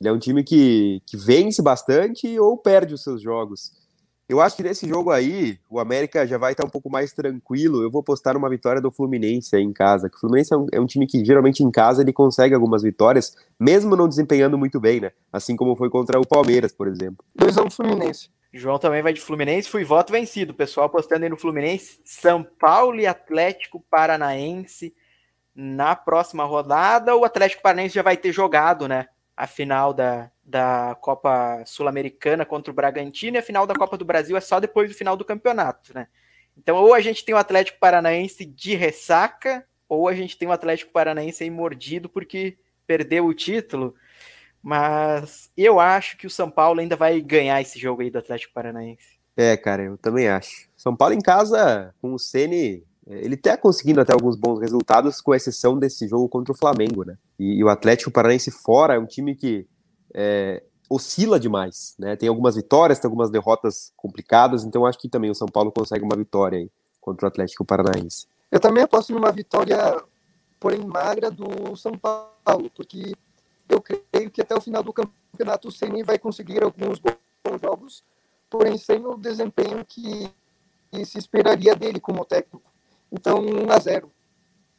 [0.01, 3.73] Ele é um time que, que vence bastante ou perde os seus jogos.
[4.27, 7.83] Eu acho que nesse jogo aí, o América já vai estar um pouco mais tranquilo.
[7.83, 10.11] Eu vou postar uma vitória do Fluminense aí em casa.
[10.13, 13.37] o Fluminense é um, é um, time que geralmente em casa ele consegue algumas vitórias,
[13.61, 15.13] mesmo não desempenhando muito bem, né?
[15.31, 17.25] Assim como foi contra o Palmeiras, por exemplo.
[17.39, 18.31] 2x1 um Fluminense.
[18.51, 19.69] João também vai de Fluminense.
[19.69, 20.53] Fui voto vencido.
[20.53, 22.01] O pessoal apostando aí no Fluminense.
[22.05, 24.95] São Paulo e Atlético Paranaense
[25.55, 27.15] na próxima rodada.
[27.15, 29.07] O Atlético Paranaense já vai ter jogado, né?
[29.37, 34.05] A final da, da Copa Sul-Americana contra o Bragantino e a final da Copa do
[34.05, 36.07] Brasil é só depois do final do campeonato, né?
[36.57, 40.53] Então, ou a gente tem o Atlético Paranaense de ressaca, ou a gente tem o
[40.53, 43.95] Atlético Paranaense aí mordido porque perdeu o título.
[44.63, 48.55] Mas eu acho que o São Paulo ainda vai ganhar esse jogo aí do Atlético
[48.55, 49.19] Paranaense.
[49.37, 50.69] É, cara, eu também acho.
[50.77, 55.35] São Paulo em casa, com o Ceni, ele tá conseguindo até alguns bons resultados, com
[55.35, 57.17] exceção desse jogo contra o Flamengo, né?
[57.39, 59.67] E, e o Atlético Paranaense fora é um time que
[60.15, 62.17] é, oscila demais, né?
[62.17, 66.05] Tem algumas vitórias, tem algumas derrotas complicadas, então acho que também o São Paulo consegue
[66.05, 68.27] uma vitória aí contra o Atlético Paranaense.
[68.51, 70.03] Eu também aposto numa vitória,
[70.61, 73.15] porém magra, do São Paulo, porque
[73.69, 78.05] eu creio que até o final do campeonato o Ceni vai conseguir alguns bons jogos,
[78.49, 80.31] porém sem o desempenho que,
[80.93, 82.71] que se esperaria dele como técnico.
[83.11, 84.11] Então, 1 a 0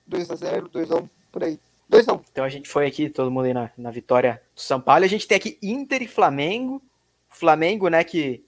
[0.08, 1.60] 2 a 0 2 a 1 por aí.
[1.88, 4.62] 2 a 1 Então a gente foi aqui, todo mundo aí na, na vitória do
[4.62, 5.04] São Paulo.
[5.04, 6.82] A gente tem aqui Inter e Flamengo.
[7.30, 8.43] Flamengo, né, que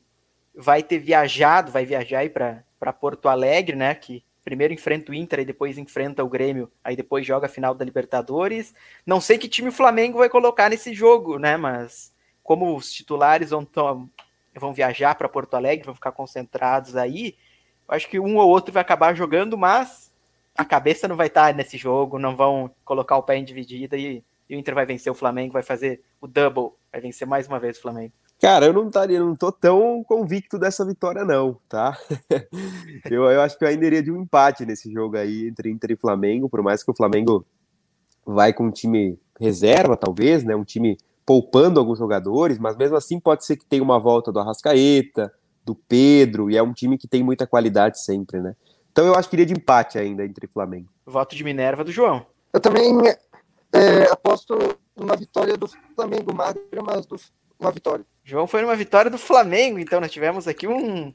[0.55, 5.41] vai ter viajado, vai viajar aí para Porto Alegre, né, que primeiro enfrenta o Inter
[5.41, 8.73] e depois enfrenta o Grêmio, aí depois joga a final da Libertadores.
[9.05, 13.49] Não sei que time o Flamengo vai colocar nesse jogo, né, mas como os titulares
[13.49, 13.67] vão,
[14.55, 17.35] vão viajar para Porto Alegre, vão ficar concentrados aí,
[17.89, 20.06] acho que um ou outro vai acabar jogando, mas
[20.57, 24.23] a cabeça não vai estar nesse jogo, não vão colocar o pé em dividida e,
[24.49, 27.59] e, o Inter vai vencer o Flamengo, vai fazer o double, vai vencer mais uma
[27.59, 28.11] vez o Flamengo.
[28.39, 31.97] Cara, eu não estaria, não tô tão convicto dessa vitória, não, tá?
[33.09, 35.91] eu, eu acho que eu ainda iria de um empate nesse jogo aí entre Inter
[35.91, 37.45] e Flamengo, por mais que o Flamengo
[38.25, 40.55] vai com um time reserva, talvez, né?
[40.55, 44.39] Um time poupando alguns jogadores, mas mesmo assim pode ser que tenha uma volta do
[44.39, 45.33] Arrascaeta,
[45.65, 48.55] do Pedro, e é um time que tem muita qualidade sempre, né?
[48.97, 50.89] Então eu acho que iria de empate ainda entre Flamengo.
[51.05, 52.25] Voto de Minerva do João.
[52.51, 52.97] Eu também
[53.71, 54.57] é, aposto
[54.95, 57.15] numa vitória do Flamengo, magra, mas do,
[57.59, 58.03] uma vitória.
[58.23, 61.13] João foi numa vitória do Flamengo, então nós tivemos aqui um,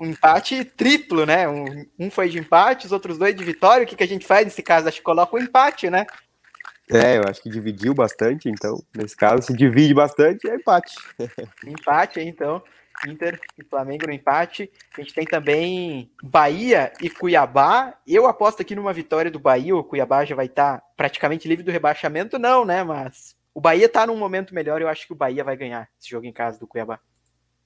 [0.00, 1.46] um empate triplo, né?
[1.46, 3.84] Um, um, foi de empate, os outros dois de vitória.
[3.84, 4.88] O que, que a gente faz nesse caso?
[4.88, 6.06] Acho que coloca o um empate, né?
[6.90, 10.94] É, eu acho que dividiu bastante, então, nesse caso, se divide bastante, é empate.
[11.66, 12.62] empate, então.
[13.06, 14.70] Inter e Flamengo no empate.
[14.96, 17.94] A gente tem também Bahia e Cuiabá.
[18.06, 19.76] Eu aposto aqui numa vitória do Bahia.
[19.76, 22.82] O Cuiabá já vai estar tá praticamente livre do rebaixamento, não, né?
[22.82, 24.80] Mas o Bahia está num momento melhor.
[24.80, 26.98] Eu acho que o Bahia vai ganhar esse jogo em casa do Cuiabá.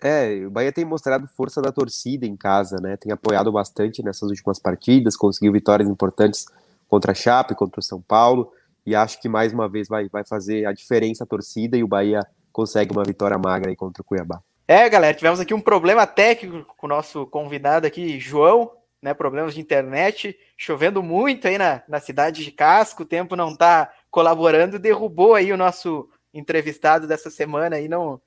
[0.01, 2.97] É, o Bahia tem mostrado força da torcida em casa, né?
[2.97, 6.47] Tem apoiado bastante nessas últimas partidas, conseguiu vitórias importantes
[6.88, 8.53] contra a Chape, contra o São Paulo,
[8.85, 11.88] e acho que mais uma vez vai, vai fazer a diferença a torcida e o
[11.88, 12.20] Bahia
[12.53, 14.42] consegue uma vitória magra aí contra o Cuiabá.
[14.66, 18.70] É, galera, tivemos aqui um problema técnico com o nosso convidado aqui, João,
[19.03, 19.12] né?
[19.12, 23.92] Problemas de internet, chovendo muito aí na, na cidade de Casco, o tempo não tá
[24.11, 28.18] colaborando, derrubou aí o nosso entrevistado dessa semana aí, não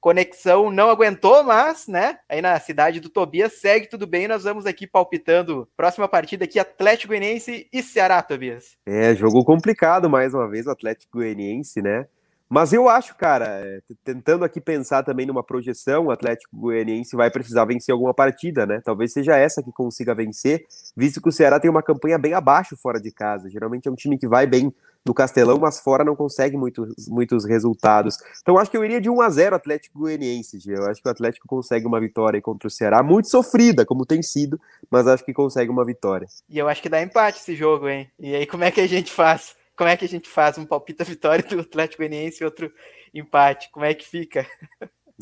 [0.00, 4.66] conexão não aguentou, mas, né, aí na cidade do Tobias segue tudo bem, nós vamos
[4.66, 5.68] aqui palpitando.
[5.76, 8.76] Próxima partida aqui, Atlético Goianiense e Ceará, Tobias.
[8.84, 12.06] É, jogo complicado mais uma vez Atlético Goianiense, né?
[12.54, 17.30] Mas eu acho, cara, é, tentando aqui pensar também numa projeção, o Atlético Goianiense vai
[17.30, 18.82] precisar vencer alguma partida, né?
[18.84, 22.76] Talvez seja essa que consiga vencer, visto que o Ceará tem uma campanha bem abaixo
[22.76, 23.48] fora de casa.
[23.48, 24.70] Geralmente é um time que vai bem
[25.02, 28.18] no Castelão, mas fora não consegue muitos, muitos resultados.
[28.42, 30.74] Então acho que eu iria de 1 a 0 Atlético Goianiense, G.
[30.76, 34.22] Eu acho que o Atlético consegue uma vitória contra o Ceará, muito sofrida, como tem
[34.22, 34.60] sido,
[34.90, 36.28] mas acho que consegue uma vitória.
[36.50, 38.10] E eu acho que dá empate esse jogo, hein?
[38.20, 39.56] E aí como é que a gente faz?
[39.82, 42.72] Como é que a gente faz um palpite vitória do Atlético Goianiense e outro
[43.12, 43.68] empate?
[43.72, 44.46] Como é que fica?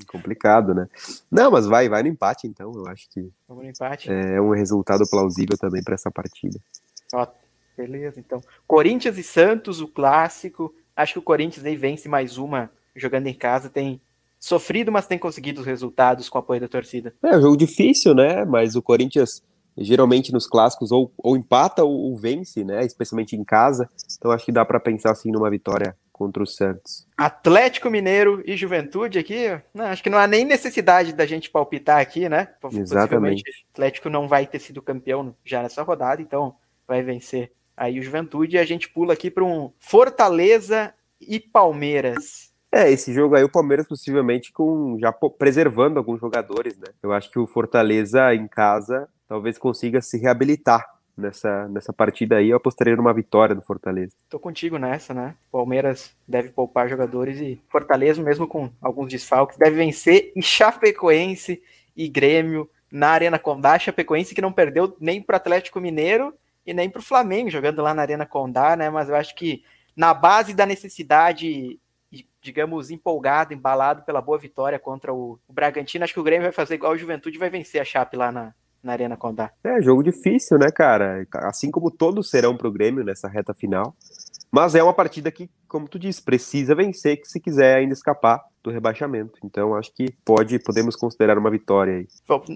[0.06, 0.86] Complicado, né?
[1.30, 2.70] Não, mas vai, vai no empate então.
[2.74, 4.10] Eu acho que Vamos no empate.
[4.10, 6.60] é um resultado plausível também para essa partida.
[7.14, 7.26] Ó,
[7.74, 8.42] beleza, então.
[8.66, 10.74] Corinthians e Santos, o clássico.
[10.94, 13.70] Acho que o Corinthians aí vence mais uma jogando em casa.
[13.70, 13.98] Tem
[14.38, 17.14] sofrido, mas tem conseguido os resultados com o apoio da torcida.
[17.22, 18.44] É um jogo difícil, né?
[18.44, 19.42] Mas o Corinthians
[19.76, 22.84] geralmente nos clássicos ou, ou empata ou, ou, vence, né?
[22.84, 23.88] Especialmente em casa.
[24.16, 27.06] Então acho que dá para pensar assim numa vitória contra o Santos.
[27.16, 31.98] Atlético Mineiro e Juventude aqui, não, acho que não há nem necessidade da gente palpitar
[31.98, 32.48] aqui, né?
[32.72, 33.42] Exatamente.
[33.42, 36.54] O Atlético não vai ter sido campeão já nessa rodada, então
[36.86, 38.56] vai vencer aí o Juventude.
[38.56, 42.50] E a gente pula aqui para um Fortaleza e Palmeiras.
[42.70, 46.88] É, esse jogo aí, o Palmeiras possivelmente com já preservando alguns jogadores, né?
[47.02, 50.84] Eu acho que o Fortaleza em casa talvez consiga se reabilitar
[51.16, 52.50] nessa, nessa partida aí.
[52.50, 54.12] Eu apostaria numa vitória do Fortaleza.
[54.28, 55.36] Tô contigo nessa, né?
[55.52, 60.32] Palmeiras deve poupar jogadores e Fortaleza, mesmo com alguns desfalques, deve vencer.
[60.34, 61.62] E Chapecoense
[61.96, 63.78] e Grêmio na Arena Condá.
[63.78, 66.34] Chapecoense que não perdeu nem para Atlético Mineiro
[66.66, 68.90] e nem para o Flamengo, jogando lá na Arena Condá, né?
[68.90, 69.62] Mas eu acho que
[69.94, 71.78] na base da necessidade
[72.42, 76.02] digamos, empolgado, embalado pela boa vitória contra o, Bragantino.
[76.02, 78.54] Acho que o Grêmio vai fazer igual o Juventude vai vencer a Chape lá na,
[78.82, 79.50] na Arena Condá.
[79.62, 81.26] É, jogo difícil, né, cara?
[81.34, 83.94] Assim como todos serão pro Grêmio nessa reta final.
[84.50, 88.42] Mas é uma partida que, como tu disse, precisa vencer que se quiser ainda escapar
[88.62, 89.38] do rebaixamento.
[89.44, 92.08] Então acho que pode, podemos considerar uma vitória aí.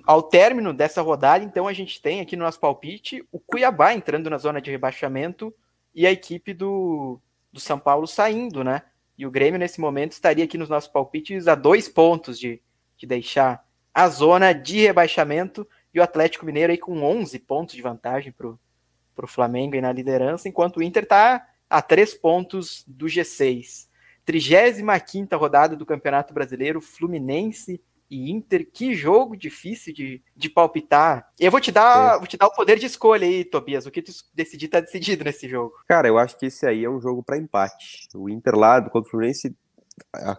[0.05, 4.29] Ao término dessa rodada, então a gente tem aqui no nosso palpite o Cuiabá entrando
[4.29, 5.55] na zona de rebaixamento
[5.95, 7.21] e a equipe do,
[7.53, 8.83] do São Paulo saindo, né?
[9.17, 12.61] E o Grêmio, nesse momento, estaria aqui nos nossos palpites a dois pontos de,
[12.97, 17.81] de deixar a zona de rebaixamento e o Atlético Mineiro aí com 11 pontos de
[17.81, 23.07] vantagem para o Flamengo aí na liderança, enquanto o Inter está a três pontos do
[23.07, 23.87] G6.
[24.25, 27.81] 35 rodada do Campeonato Brasileiro, Fluminense
[28.11, 28.67] e Inter.
[28.73, 31.29] Que jogo difícil de, de palpitar.
[31.39, 32.19] Eu vou te dar, é.
[32.19, 33.87] vou te dar o poder de escolha aí, Tobias.
[33.87, 35.75] O que tu decidir tá decidido nesse jogo.
[35.87, 38.09] Cara, eu acho que esse aí é um jogo para empate.
[38.15, 39.55] O Inter lá contra o Fluminense,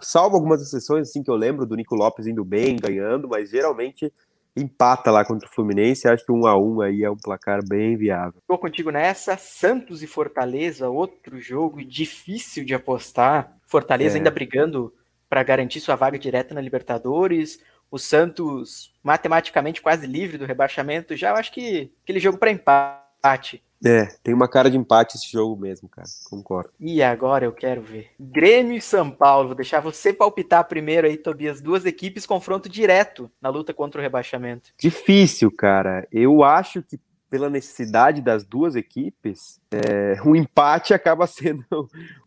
[0.01, 4.11] salvo algumas exceções assim que eu lembro do Nico Lopes indo bem, ganhando, mas geralmente
[4.55, 6.07] empata lá contra o Fluminense.
[6.07, 8.39] Acho que um a um aí é um placar bem viável.
[8.39, 9.37] Estou contigo nessa.
[9.37, 13.57] Santos e Fortaleza, outro jogo difícil de apostar.
[13.65, 14.17] Fortaleza é.
[14.17, 14.93] ainda brigando
[15.29, 17.59] para garantir sua vaga direta na Libertadores.
[17.91, 21.15] O Santos matematicamente quase livre do rebaixamento.
[21.15, 23.63] Já eu acho que aquele jogo para empate.
[23.83, 26.07] É, tem uma cara de empate esse jogo mesmo, cara.
[26.29, 26.71] Concordo.
[26.79, 28.11] E agora eu quero ver.
[28.19, 29.47] Grêmio e São Paulo.
[29.47, 31.61] Vou deixar você palpitar primeiro aí, Tobias.
[31.61, 34.71] Duas equipes confronto direto na luta contra o rebaixamento.
[34.79, 36.07] Difícil, cara.
[36.11, 41.65] Eu acho que pela necessidade das duas equipes, é, um empate acaba sendo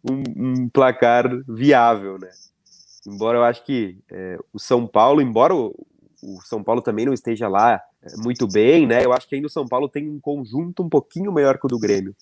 [0.04, 2.30] um, um placar viável, né?
[3.06, 5.74] Embora eu acho que é, o São Paulo, embora o,
[6.22, 9.04] o, São Paulo também não esteja lá é, muito bem, né?
[9.04, 11.68] Eu acho que ainda o São Paulo tem um conjunto um pouquinho maior que o
[11.68, 12.14] do Grêmio.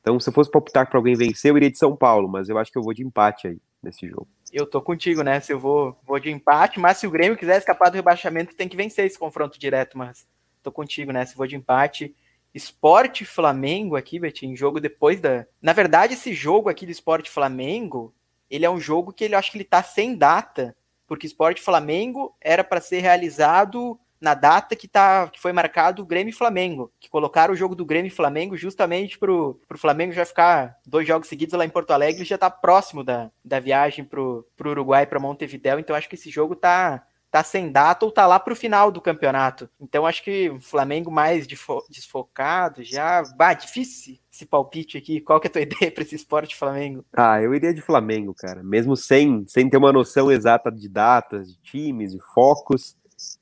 [0.00, 2.58] Então, se eu fosse palpitar para alguém vencer, eu iria de São Paulo, mas eu
[2.58, 4.28] acho que eu vou de empate aí nesse jogo.
[4.52, 5.40] Eu tô contigo, né?
[5.40, 8.68] Se eu vou, vou de empate, mas se o Grêmio quiser escapar do rebaixamento, tem
[8.68, 10.26] que vencer esse confronto direto, mas
[10.62, 11.24] tô contigo, né?
[11.26, 12.14] Se eu vou de empate.
[12.54, 15.46] Esporte Flamengo aqui, Betinho, jogo depois da.
[15.60, 18.14] Na verdade, esse jogo aqui do Esporte Flamengo,
[18.50, 20.74] ele é um jogo que ele acho que ele tá sem data,
[21.08, 26.06] porque Esporte Flamengo era para ser realizado na data que, tá, que foi marcado o
[26.06, 30.12] Grêmio e Flamengo, que colocaram o jogo do Grêmio e Flamengo justamente pro, pro Flamengo
[30.12, 34.04] já ficar dois jogos seguidos lá em Porto Alegre, já tá próximo da, da viagem
[34.04, 38.12] pro, pro Uruguai, para Montevidéu, então acho que esse jogo tá tá sem data ou
[38.12, 39.68] tá lá pro final do campeonato.
[39.80, 43.22] Então acho que o Flamengo mais desfocado já.
[43.36, 45.20] Bah, difícil esse palpite aqui.
[45.20, 47.04] Qual que é a tua ideia para esse esporte Flamengo?
[47.12, 48.62] Ah, eu iria de Flamengo, cara.
[48.62, 52.96] Mesmo sem, sem ter uma noção exata de datas, de times, de focos,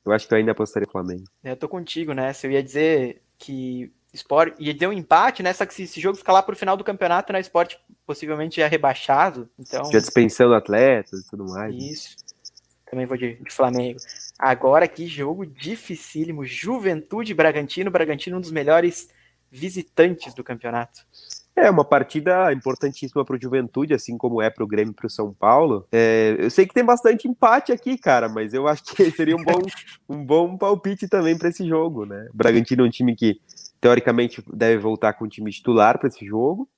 [0.04, 1.24] eu acho que eu ainda apostaria Flamengo.
[1.44, 2.32] É, eu tô contigo, né?
[2.32, 5.52] Se eu ia dizer que esporte ia dizer um empate, né?
[5.52, 7.40] Só que se esse jogo ficar lá pro final do campeonato, né?
[7.40, 9.48] Esporte possivelmente já rebaixado.
[9.58, 9.84] Então.
[9.92, 11.74] Já dispensando atletas e tudo mais.
[11.74, 11.80] Né?
[11.80, 12.16] Isso.
[12.18, 12.25] Né?
[12.90, 13.98] Também vou de, de, Flamengo.
[14.38, 16.44] Agora, que jogo dificílimo.
[16.44, 17.90] Juventude Bragantino.
[17.90, 19.08] Bragantino, um dos melhores
[19.50, 21.04] visitantes do campeonato.
[21.54, 25.06] É uma partida importantíssima para o Juventude, assim como é para o Grêmio e para
[25.06, 25.86] o São Paulo.
[25.90, 29.42] É, eu sei que tem bastante empate aqui, cara, mas eu acho que seria um
[29.42, 29.62] bom,
[30.06, 32.28] um bom palpite também para esse jogo, né?
[32.32, 33.40] O Bragantino é um time que
[33.80, 36.68] teoricamente deve voltar com o time titular para esse jogo.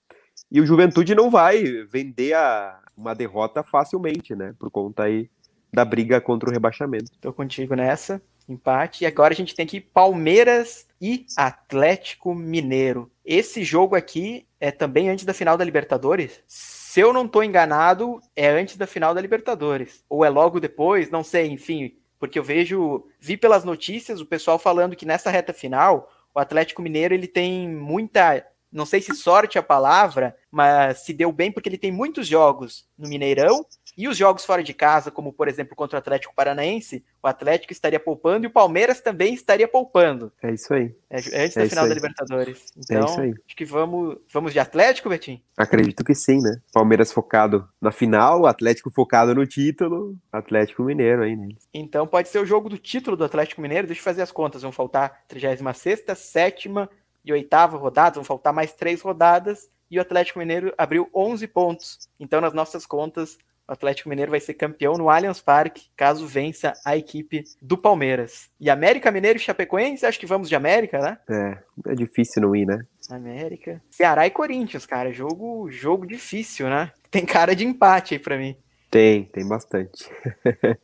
[0.51, 4.55] E o Juventude não vai vender a, uma derrota facilmente, né?
[4.61, 5.29] Por conta aí
[5.73, 7.11] da briga contra o rebaixamento.
[7.21, 8.21] Tô contigo nessa.
[8.49, 9.05] Empate.
[9.05, 13.11] E agora a gente tem aqui Palmeiras e Atlético Mineiro.
[13.25, 16.41] Esse jogo aqui é também antes da final da Libertadores.
[16.47, 20.03] Se eu não tô enganado, é antes da final da Libertadores.
[20.09, 21.95] Ou é logo depois, não sei, enfim.
[22.19, 26.81] Porque eu vejo, vi pelas notícias o pessoal falando que nessa reta final, o Atlético
[26.81, 31.51] Mineiro ele tem muita não sei se sorte é a palavra, mas se deu bem
[31.51, 33.65] porque ele tem muitos jogos no Mineirão
[33.99, 37.73] e os jogos fora de casa, como por exemplo contra o Atlético Paranaense, o Atlético
[37.73, 40.33] estaria poupando e o Palmeiras também estaria poupando.
[40.41, 40.95] É isso aí.
[41.11, 42.67] É, antes é da final da Libertadores.
[42.77, 43.35] Então, é isso aí.
[43.45, 45.41] acho que vamos, vamos de Atlético, Betinho?
[45.57, 46.61] Acredito que sim, né?
[46.73, 51.69] Palmeiras focado na final, Atlético focado no título, Atlético Mineiro aí neles.
[51.75, 53.89] Então pode ser o jogo do título do Atlético Mineiro.
[53.89, 54.63] Deixa eu fazer as contas.
[54.63, 56.89] Vão faltar 36 sétima
[57.25, 59.69] e oitava rodadas, vão faltar mais três rodadas.
[59.91, 62.09] E o Atlético Mineiro abriu 11 pontos.
[62.21, 63.39] Então, nas nossas contas,
[63.69, 68.51] o Atlético Mineiro vai ser campeão no Allianz Parque, caso vença a equipe do Palmeiras.
[68.59, 71.19] E América Mineiro e Chapecoense, acho que vamos de América, né?
[71.29, 72.79] É, é difícil não ir, né?
[73.11, 73.83] América.
[73.91, 76.91] Ceará e Corinthians, cara, jogo, jogo difícil, né?
[77.11, 78.57] Tem cara de empate aí pra mim.
[78.91, 80.11] Tem, tem bastante.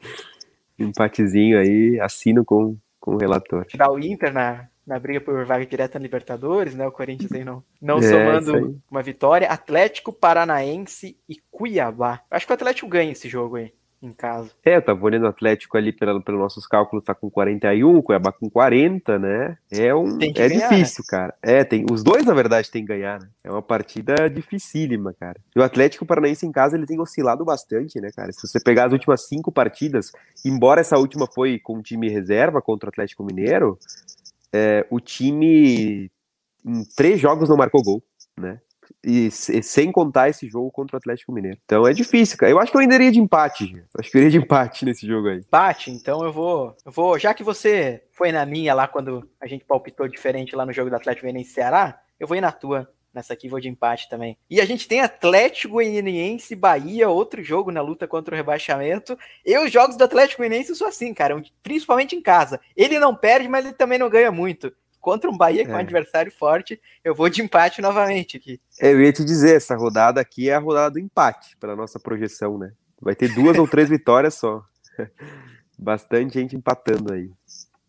[0.79, 3.65] Empatezinho aí, assino com, com o relator.
[3.65, 6.87] Tirar o Inter na, na briga por vaga direta na Libertadores, né?
[6.87, 9.49] O Corinthians aí não, não é, somando uma vitória.
[9.49, 12.21] Atlético Paranaense e Cuiabá.
[12.31, 13.73] Acho que o Atlético ganha esse jogo aí,
[14.03, 14.51] em casa.
[14.65, 18.03] É, eu tava olhando o Atlético ali pelo, pelos nossos cálculos, tá com 41, o
[18.03, 19.57] Cuiabá com 40, né?
[19.73, 21.09] É, um, é ganhar, difícil, né?
[21.09, 21.35] cara.
[21.43, 23.29] É, tem, os dois, na verdade, tem que ganhar, né?
[23.43, 25.41] É uma partida dificílima, cara.
[25.57, 28.31] E o Atlético Paranaense em casa, ele tem oscilado bastante, né, cara?
[28.33, 30.13] Se você pegar as últimas cinco partidas,
[30.45, 33.79] embora essa última foi com time reserva contra o Atlético Mineiro,
[34.55, 36.09] é, o time
[36.65, 38.03] em três jogos não marcou gol,
[38.39, 38.61] né?
[39.05, 41.59] E, e, sem contar esse jogo contra o Atlético Mineiro.
[41.65, 42.53] Então é difícil, cara.
[42.53, 43.75] Eu acho que eu ainda iria de empate.
[43.75, 45.39] Eu acho que eu iria de empate nesse jogo aí.
[45.39, 46.77] Empate, então eu vou.
[46.85, 47.19] Eu vou.
[47.19, 50.89] Já que você foi na minha lá quando a gente palpitou diferente lá no jogo
[50.89, 52.89] do Atlético Mineiro em Ceará, eu vou ir na tua.
[53.15, 54.37] Nessa aqui vou de empate também.
[54.51, 59.17] E a gente tem Atlético Goianiense Bahia, outro jogo na luta contra o rebaixamento.
[59.47, 62.61] E os jogos do Atlético Goianiense são assim, cara, principalmente em casa.
[62.77, 64.73] Ele não perde, mas ele também não ganha muito.
[65.01, 65.65] Contra um Bahia é.
[65.65, 68.61] com um adversário forte, eu vou de empate novamente aqui.
[68.81, 72.59] Eu ia te dizer, essa rodada aqui é a rodada do empate, pela nossa projeção,
[72.59, 72.73] né?
[73.01, 74.65] Vai ter duas ou três vitórias só.
[75.79, 77.31] Bastante gente empatando aí.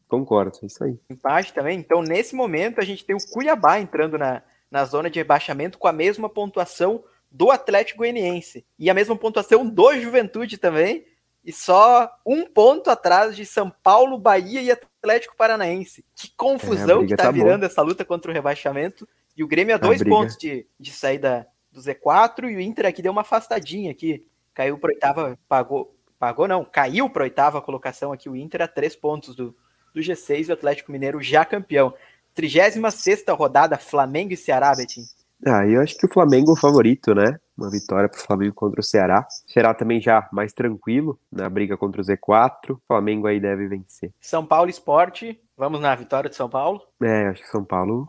[0.07, 0.99] Concordo, é isso aí.
[1.09, 1.79] Empate também.
[1.79, 4.43] Então, nesse momento, a gente tem o Cuiabá entrando na,
[4.75, 7.01] na zona de rebaixamento com a mesma pontuação
[7.31, 11.05] do Atlético Goianiense e a mesma pontuação do Juventude também,
[11.45, 16.03] e só um ponto atrás de São Paulo, Bahia e Atlético Paranaense.
[16.13, 19.07] Que confusão é, que tá, tá virando essa luta contra o rebaixamento.
[19.37, 22.87] E o Grêmio a dois a pontos de, de saída do Z4 e o Inter
[22.87, 24.27] aqui deu uma afastadinha aqui.
[24.53, 28.93] Caiu para oitava, pagou, pagou não, caiu para oitava colocação aqui o Inter a três
[28.93, 29.55] pontos do,
[29.93, 31.93] do G6 e o Atlético Mineiro já campeão.
[32.35, 35.07] 36 rodada, Flamengo e Ceará, Betinho.
[35.45, 37.37] Ah, eu acho que o Flamengo é o favorito, né?
[37.57, 39.25] Uma vitória para o Flamengo contra o Ceará.
[39.47, 42.71] Ceará também já mais tranquilo na briga contra o Z4.
[42.71, 44.11] O Flamengo aí deve vencer.
[44.19, 46.81] São Paulo Esporte, vamos na vitória de São Paulo?
[47.01, 48.07] É, acho que São Paulo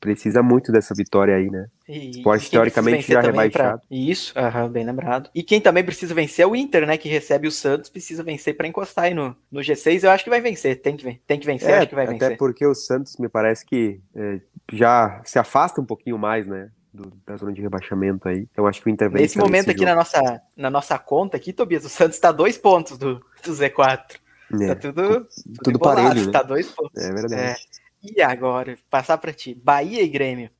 [0.00, 1.66] precisa muito dessa vitória aí, né?
[1.88, 3.78] E, Esporte teoricamente já rebaixado.
[3.78, 3.86] Pra...
[3.90, 5.30] Isso, uhum, bem lembrado.
[5.34, 6.96] E quem também precisa vencer é o Inter, né?
[6.96, 10.04] Que recebe o Santos, precisa vencer para encostar aí no, no G6.
[10.04, 12.12] Eu acho que vai vencer, tem que, tem que vencer, é, acho que vai até
[12.12, 12.26] vencer.
[12.28, 14.40] Até porque o Santos me parece que é,
[14.72, 16.70] já se afasta um pouquinho mais, né?
[16.92, 18.46] Do, da zona de rebaixamento aí.
[18.50, 19.22] Então acho que o Inter vence.
[19.22, 22.96] Nesse momento aqui na nossa, na nossa conta aqui, Tobias, o Santos está dois pontos
[22.96, 24.16] do, do Z4.
[24.60, 25.28] É, tá tudo, tudo,
[25.62, 26.32] tudo parelho, né?
[26.32, 27.02] Tá dois pontos.
[27.02, 27.34] É verdade.
[27.34, 27.56] É.
[28.02, 30.50] E agora, passar para ti, Bahia e Grêmio.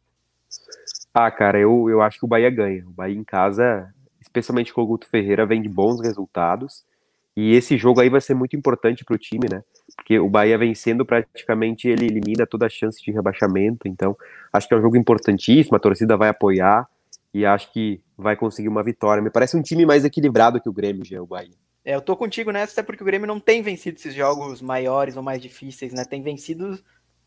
[1.14, 2.84] Ah, cara, eu, eu acho que o Bahia ganha.
[2.86, 6.84] O Bahia em casa, especialmente com o Guto Ferreira, vem de bons resultados.
[7.36, 9.62] E esse jogo aí vai ser muito importante para o time, né?
[9.96, 13.86] Porque o Bahia vencendo praticamente ele elimina toda a chance de rebaixamento.
[13.86, 14.16] Então,
[14.52, 15.76] acho que é um jogo importantíssimo.
[15.76, 16.88] A torcida vai apoiar
[17.32, 19.22] e acho que vai conseguir uma vitória.
[19.22, 21.54] Me parece um time mais equilibrado que o Grêmio, já, o Bahia.
[21.84, 25.16] É, eu tô contigo nessa, até porque o Grêmio não tem vencido esses jogos maiores
[25.16, 26.04] ou mais difíceis, né?
[26.04, 26.78] Tem vencido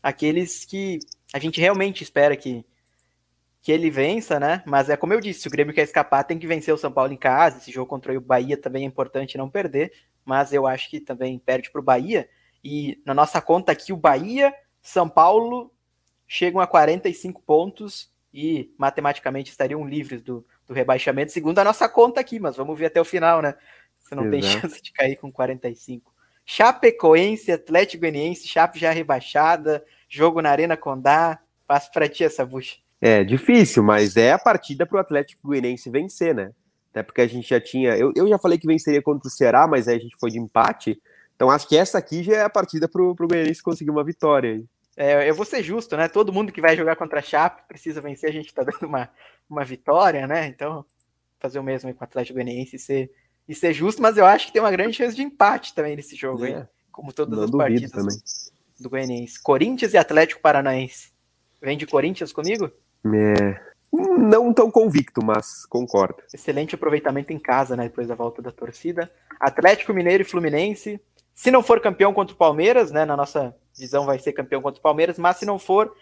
[0.02, 0.98] aqueles que
[1.32, 2.64] a gente realmente espera que,
[3.60, 4.62] que ele vença, né?
[4.66, 6.90] Mas é como eu disse, se o Grêmio quer escapar, tem que vencer o São
[6.90, 7.58] Paulo em casa.
[7.58, 9.92] Esse jogo contra o Bahia também é importante não perder,
[10.24, 12.28] mas eu acho que também perde para o Bahia.
[12.64, 15.72] E na nossa conta aqui, o Bahia, São Paulo
[16.26, 22.20] chegam a 45 pontos e matematicamente estariam livres do, do rebaixamento, segundo a nossa conta
[22.20, 23.54] aqui, mas vamos ver até o final, né?
[23.98, 24.40] Você não Exato.
[24.40, 26.11] tem chance de cair com 45.
[26.54, 31.38] Chapecoense, Atlético Goianiense, Chape já rebaixada, jogo na Arena Condá.
[31.66, 32.76] Passo para ti essa bucha.
[33.00, 36.52] É difícil, mas é a partida para o Atlético Goianiense vencer, né?
[36.90, 37.96] Até porque a gente já tinha.
[37.96, 40.38] Eu, eu já falei que venceria contra o Ceará, mas aí a gente foi de
[40.38, 41.00] empate.
[41.34, 44.62] Então acho que essa aqui já é a partida para o Goianiense conseguir uma vitória.
[44.94, 46.06] É, eu vou ser justo, né?
[46.06, 49.08] Todo mundo que vai jogar contra a Chape precisa vencer, a gente está dando uma,
[49.48, 50.48] uma vitória, né?
[50.48, 50.84] Então,
[51.40, 53.10] fazer o mesmo com o Atlético Goianiense e ser
[53.48, 56.16] e ser justo, mas eu acho que tem uma grande chance de empate também nesse
[56.16, 56.54] jogo, é.
[56.54, 58.16] aí, como todas Não as partidas também.
[58.80, 59.42] do Goianiense.
[59.42, 61.12] Corinthians e Atlético Paranaense.
[61.60, 62.70] Vem de Corinthians comigo?
[63.04, 63.60] É,
[63.92, 66.22] não tão convicto, mas concordo.
[66.32, 67.84] Excelente aproveitamento em casa, né?
[67.84, 69.10] Depois da volta da torcida.
[69.38, 71.00] Atlético Mineiro e Fluminense.
[71.34, 73.04] Se não for campeão contra o Palmeiras, né?
[73.04, 75.94] Na nossa visão vai ser campeão contra o Palmeiras, mas se não for,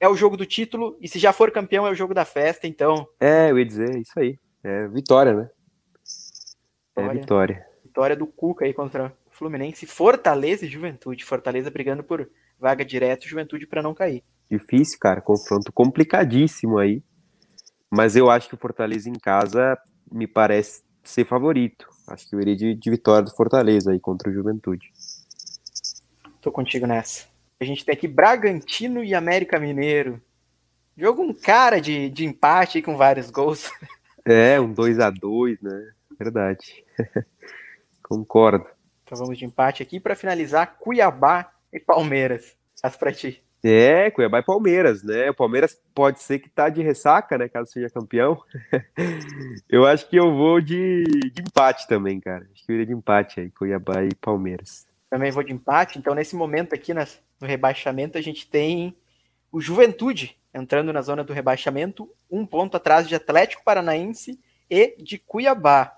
[0.00, 0.96] é o jogo do título.
[1.00, 3.06] E se já for campeão, é o jogo da festa, então.
[3.20, 4.38] É, eu ia dizer, isso aí.
[4.64, 5.50] É vitória, né?
[6.96, 7.20] É Vitória.
[7.20, 7.66] vitória.
[7.84, 9.86] Vitória do Cuca aí contra o Fluminense.
[9.86, 11.24] Fortaleza e Juventude.
[11.24, 12.28] Fortaleza brigando por
[12.58, 14.24] vaga direto, Juventude para não cair.
[14.50, 15.20] Difícil, cara.
[15.20, 17.02] Confronto complicadíssimo aí.
[17.90, 19.78] Mas eu acho que o Fortaleza em casa
[20.10, 21.86] me parece ser favorito.
[22.08, 24.90] Acho que eu iria de, de vitória do Fortaleza aí contra o Juventude.
[26.40, 27.26] Tô contigo nessa.
[27.60, 30.20] A gente tem aqui Bragantino e América Mineiro.
[30.96, 33.70] Jogo um cara de, de empate aí com vários gols.
[34.24, 35.92] É, um 2 a 2 né?
[36.18, 36.84] Verdade.
[38.02, 38.66] Concordo.
[39.04, 42.56] Então vamos de empate aqui para finalizar Cuiabá e Palmeiras.
[42.82, 43.42] As pra ti.
[43.64, 45.30] É, Cuiabá e Palmeiras, né?
[45.30, 47.48] O Palmeiras pode ser que tá de ressaca, né?
[47.48, 48.40] Caso seja campeão.
[49.68, 52.46] eu acho que eu vou de, de empate também, cara.
[52.52, 54.86] Acho que eu iria de empate aí, Cuiabá e Palmeiras.
[55.10, 55.98] Também vou de empate.
[55.98, 58.94] Então, nesse momento aqui nas- no rebaixamento, a gente tem
[59.50, 64.38] o Juventude entrando na zona do rebaixamento, um ponto atrás de Atlético Paranaense
[64.70, 65.95] e de Cuiabá.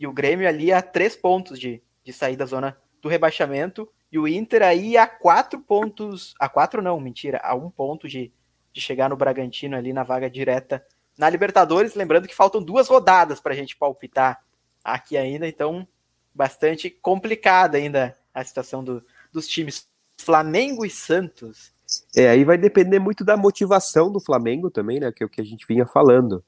[0.00, 3.86] E o Grêmio ali a três pontos de, de sair da zona do rebaixamento.
[4.10, 6.34] E o Inter aí a quatro pontos.
[6.40, 8.32] A quatro não, mentira, a um ponto de,
[8.72, 10.82] de chegar no Bragantino ali na vaga direta
[11.18, 11.94] na Libertadores.
[11.94, 14.42] Lembrando que faltam duas rodadas para a gente palpitar
[14.82, 15.86] aqui ainda, então
[16.34, 19.86] bastante complicada ainda a situação do- dos times
[20.18, 21.74] Flamengo e Santos.
[22.16, 25.12] É, aí vai depender muito da motivação do Flamengo também, né?
[25.12, 26.42] Que é o que a gente vinha falando.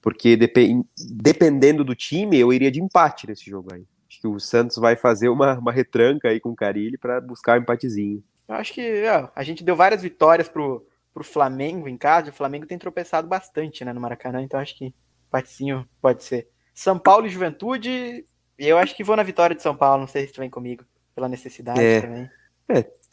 [0.00, 0.82] Porque depe-
[1.14, 3.84] dependendo do time, eu iria de empate nesse jogo aí.
[4.08, 7.58] Acho que o Santos vai fazer uma, uma retranca aí com o Carilli para buscar
[7.58, 8.22] o empatezinho.
[8.48, 10.84] Eu acho que ó, a gente deu várias vitórias pro,
[11.14, 12.30] pro Flamengo em casa.
[12.30, 14.92] O Flamengo tem tropeçado bastante né, no Maracanã, então acho que
[15.28, 16.48] empatezinho pode ser.
[16.74, 18.24] São Paulo e Juventude,
[18.58, 20.84] eu acho que vou na vitória de São Paulo, não sei se tu vem comigo,
[21.14, 22.00] pela necessidade É.
[22.00, 22.28] também.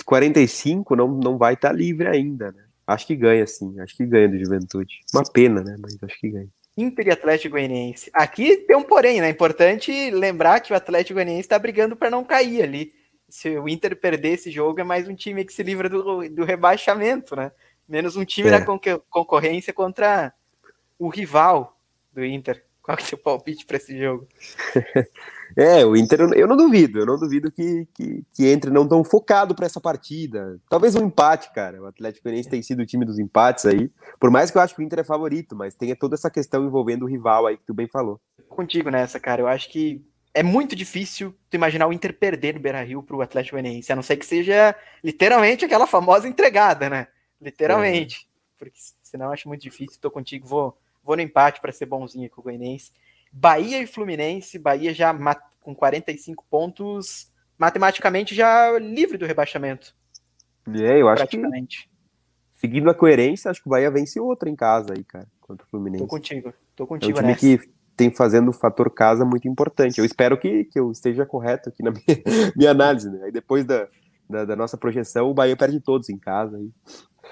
[0.06, 2.64] 45 não, não vai estar livre ainda, né?
[2.86, 3.78] Acho que ganha, sim.
[3.82, 5.00] Acho que ganha do Juventude.
[5.14, 5.76] Uma pena, né?
[5.80, 6.48] Mas acho que ganha.
[6.78, 8.12] Inter e Atlético Goianiense.
[8.14, 9.30] Aqui tem um porém, né?
[9.30, 12.94] Importante lembrar que o Atlético Goianiense está brigando para não cair ali.
[13.28, 16.46] Se o Inter perder esse jogo, é mais um time que se livra do, do
[16.46, 17.52] rebaixamento, né?
[17.90, 18.62] Menos um time É.
[18.62, 20.32] conque- concorrência contra
[21.00, 21.78] o rival
[22.14, 22.64] do Inter.
[22.88, 24.26] Qual que é o seu palpite para esse jogo?
[25.56, 27.00] É, o Inter, eu- não duvido.
[27.00, 30.60] Eu não duvido que, que, que entre não tão focado para essa partida.
[30.70, 31.82] Talvez um empate, cara.
[31.82, 33.90] O Atlético Goianiense tem sido o time dos empates aí.
[34.20, 36.66] Por mais que eu acho que o Inter é favorito, mas tem toda essa questão
[36.66, 38.20] envolvendo o rival aí que tu bem falou.
[38.50, 39.42] Contigo nessa, cara.
[39.42, 43.56] Eu acho que é muito difícil tu imaginar o Inter perder no Beira-Rio pro Atlético
[43.56, 47.08] Goianiense, a não ser que seja literalmente aquela famosa entregada, né?
[47.42, 48.28] Literalmente.
[48.58, 49.98] Porque senão eu acho muito difícil.
[50.02, 50.78] Tô contigo, vou,
[51.08, 52.92] vou no empate para ser bonzinho com o Goianiense.
[53.32, 55.14] Bahia e Fluminense, Bahia já
[55.62, 59.96] com 45 pontos, matematicamente já livre do rebaixamento,
[60.68, 61.90] É, eu acho que praticamente.
[62.54, 65.70] seguindo a coerência, acho que o Bahia vence outra em casa aí, cara, contra o
[65.98, 66.08] Tô Fluminense.
[66.08, 67.40] contigo, tô É um contigo time nessa.
[67.40, 67.60] que
[67.96, 70.00] tem fazendo o fator casa muito importante.
[70.00, 72.04] Eu espero que, que eu esteja correto aqui na minha,
[72.56, 73.24] minha análise, né?
[73.26, 73.88] Aí depois da,
[74.30, 76.58] da, da nossa projeção, o Bahia perde todos em casa.
[76.58, 76.72] Aí.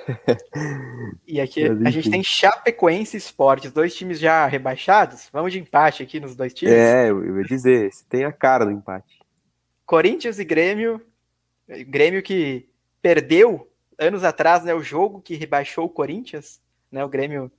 [1.28, 5.30] E aqui Mas, a gente tem Chapecoense e Esportes, dois times já rebaixados.
[5.34, 6.74] Vamos de empate aqui nos dois times.
[6.74, 9.20] É, eu, ia dizer, se tem a cara do empate.
[9.86, 11.02] Corinthians e Grêmio.
[11.88, 12.70] Grêmio que
[13.02, 17.04] perdeu anos atrás, né, o jogo que rebaixou o Corinthians, né?
[17.04, 17.52] O Grêmio,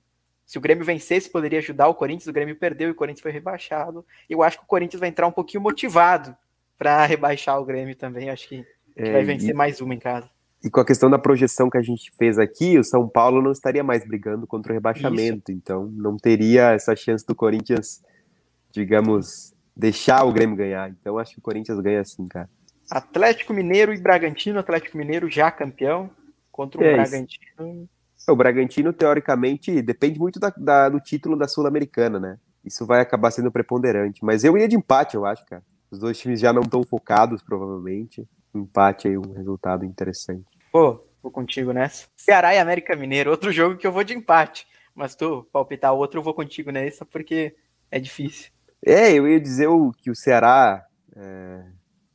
[0.45, 2.28] se o Grêmio vencesse, poderia ajudar o Corinthians.
[2.28, 4.05] O Grêmio perdeu e o Corinthians foi rebaixado.
[4.30, 6.37] Eu acho que o Corinthians vai entrar um pouquinho motivado
[6.78, 8.30] para rebaixar o Grêmio também.
[8.30, 8.64] Acho que
[8.95, 10.30] É, vai e- vencer mais uma em casa.
[10.67, 13.53] E com a questão da projeção que a gente fez aqui, o São Paulo não
[13.53, 18.03] estaria mais brigando contra o rebaixamento, então não teria essa chance do Corinthians,
[18.73, 20.91] digamos, deixar o Grêmio ganhar.
[20.91, 22.51] Então acho que o Corinthians ganha sim, cara.
[22.91, 24.59] Atlético Mineiro e Bragantino.
[24.59, 26.11] Atlético Mineiro já campeão
[26.51, 27.11] contra o É isso.
[27.12, 27.89] Bragantino.
[28.29, 32.39] O Bragantino, teoricamente, depende muito da- da- do título da Sul-Americana, né?
[32.64, 34.25] Isso vai acabar sendo preponderante.
[34.25, 35.62] Mas eu iria de empate, eu acho, cara.
[35.93, 38.27] Os dois times já não estão focados, provavelmente.
[38.53, 40.56] Empate aí, um resultado interessante.
[40.77, 42.07] Pô, vou contigo nessa.
[42.14, 44.66] Ceará e América Mineiro, outro jogo que eu vou de empate.
[44.95, 47.57] Mas tu palpitar outro, eu vou contigo nessa porque
[47.91, 48.51] é difícil.
[48.85, 50.85] É, eu ia dizer o- que o Ceará
[51.16, 51.64] é,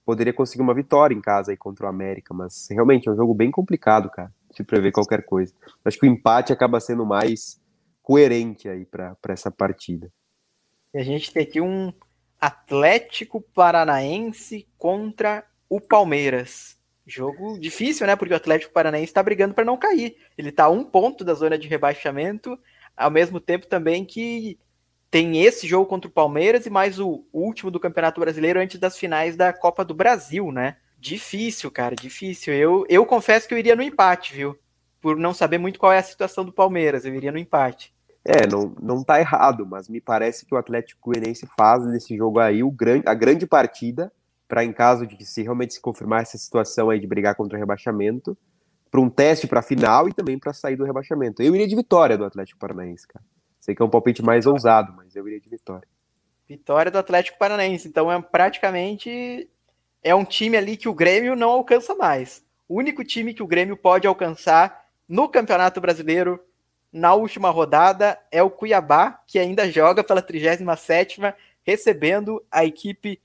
[0.05, 3.33] poderia conseguir uma vitória em casa aí contra o América, mas realmente é um jogo
[3.33, 5.51] bem complicado, cara, de prever qualquer coisa.
[5.83, 7.59] Acho que o empate acaba sendo mais
[8.03, 10.13] coerente aí para essa partida.
[10.93, 11.91] E a gente tem aqui um
[12.39, 16.79] Atlético Paranaense contra o Palmeiras.
[17.11, 18.15] Jogo difícil, né?
[18.15, 20.15] Porque o Atlético Paranaense está brigando para não cair.
[20.37, 22.57] Ele está a um ponto da zona de rebaixamento,
[22.95, 24.57] ao mesmo tempo também que
[25.09, 28.97] tem esse jogo contra o Palmeiras e mais o último do Campeonato Brasileiro antes das
[28.97, 30.77] finais da Copa do Brasil, né?
[30.97, 32.53] Difícil, cara, difícil.
[32.53, 34.57] Eu, eu confesso que eu iria no empate, viu?
[35.01, 37.93] Por não saber muito qual é a situação do Palmeiras, eu iria no empate.
[38.23, 42.39] É, não, não tá errado, mas me parece que o Atlético Goianiense faz nesse jogo
[42.39, 44.13] aí o grande, a grande partida
[44.51, 47.59] para em caso de se realmente se confirmar essa situação aí de brigar contra o
[47.59, 48.37] rebaixamento,
[48.91, 51.41] para um teste para a final e também para sair do rebaixamento.
[51.41, 53.23] Eu iria de vitória do Atlético Paranaense, cara.
[53.61, 55.87] Sei que é um palpite mais ousado, mas eu iria de vitória.
[56.49, 57.87] Vitória do Atlético Paranaense.
[57.87, 59.49] Então é praticamente
[60.03, 62.43] é um time ali que o Grêmio não alcança mais.
[62.67, 66.37] O único time que o Grêmio pode alcançar no Campeonato Brasileiro
[66.91, 71.33] na última rodada é o Cuiabá, que ainda joga pela 37ª,
[71.63, 73.17] recebendo a equipe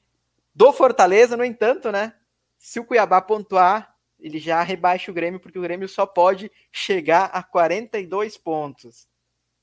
[0.57, 2.15] do Fortaleza, no entanto, né?
[2.59, 7.27] Se o Cuiabá pontuar, ele já rebaixa o Grêmio, porque o Grêmio só pode chegar
[7.27, 9.07] a 42 pontos.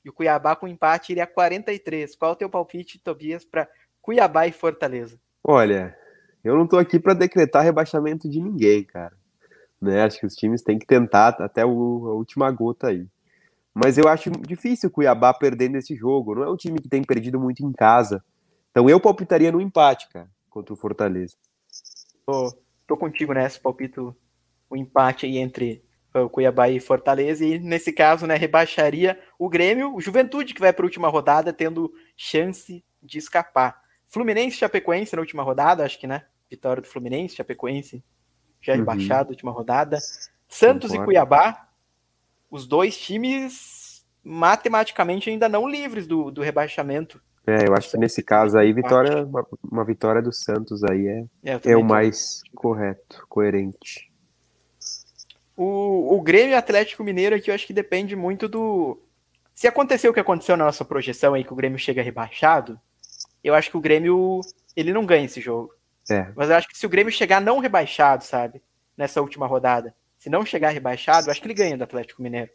[0.06, 2.16] E o Cuiabá com empate iria a 43.
[2.16, 3.68] Qual é o teu palpite, Tobias, para
[4.04, 5.20] Cuiabá e Fortaleza?
[5.44, 5.98] Olha,
[6.44, 9.18] eu não tô aqui para decretar rebaixamento de ninguém, cara.
[9.82, 10.04] Né?
[10.04, 13.08] Acho que os times têm que tentar até o, a última gota aí.
[13.74, 16.36] Mas eu acho difícil o Cuiabá perdendo esse jogo.
[16.36, 18.24] Não é um time que tem perdido muito em casa.
[18.70, 21.36] Então eu palpitaria no empate, cara, contra o Fortaleza.
[22.26, 24.16] Tô, tô contigo nessa, palpito
[24.70, 25.84] o empate aí entre
[26.14, 27.44] o Cuiabá e Fortaleza.
[27.44, 31.52] E nesse caso, né, rebaixaria o Grêmio, o Juventude, que vai para a última rodada,
[31.52, 33.82] tendo chance de escapar.
[34.06, 36.26] Fluminense Chapecoense na última rodada, acho que, né?
[36.50, 38.04] Vitória do Fluminense, Chapecoense,
[38.62, 38.80] já uhum.
[38.80, 39.98] rebaixado, última rodada.
[40.48, 41.12] Santos Concordo.
[41.12, 41.68] e Cuiabá,
[42.50, 47.20] os dois times matematicamente ainda não livres do, do rebaixamento.
[47.46, 51.54] É, eu acho que nesse caso aí, vitória, uma, uma vitória do Santos aí é,
[51.56, 54.10] é, é o mais correto, coerente.
[55.56, 58.98] O, o Grêmio Atlético Mineiro aqui eu acho que depende muito do.
[59.54, 62.80] Se acontecer o que aconteceu na nossa projeção aí, que o Grêmio chega rebaixado,
[63.44, 64.40] eu acho que o Grêmio
[64.76, 65.74] ele não ganha esse jogo.
[66.10, 66.28] É.
[66.36, 68.62] Mas eu acho que se o Grêmio chegar não rebaixado, sabe,
[68.98, 72.50] nessa última rodada, se não chegar rebaixado, acho que ele ganha do Atlético Mineiro.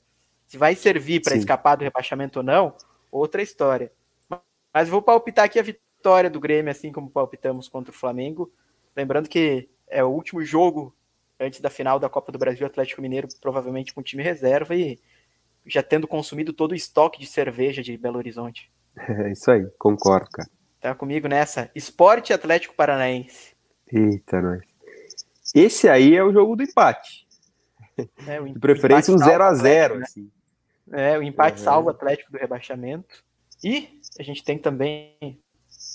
[0.46, 2.74] Se vai servir para escapar do rebaixamento ou não,
[3.12, 3.92] outra história.
[4.78, 8.48] Mas vou palpitar aqui a vitória do Grêmio, assim como palpitamos contra o Flamengo.
[8.96, 10.94] Lembrando que é o último jogo
[11.40, 15.00] antes da final da Copa do Brasil, Atlético Mineiro provavelmente com time reserva e
[15.66, 18.70] já tendo consumido todo o estoque de cerveja de Belo Horizonte.
[19.26, 20.48] É isso aí, concordo, cara.
[20.80, 21.72] Tá comigo nessa.
[21.74, 23.56] Esporte Atlético Paranaense.
[23.92, 24.62] Eita, nós.
[25.52, 27.26] Esse aí é o jogo do empate.
[28.28, 29.96] É, de preferência um 0x0.
[29.96, 30.04] Né?
[30.04, 30.30] Assim.
[30.92, 31.64] É, o empate uhum.
[31.64, 33.26] salva o Atlético do rebaixamento.
[33.62, 35.40] E a gente tem também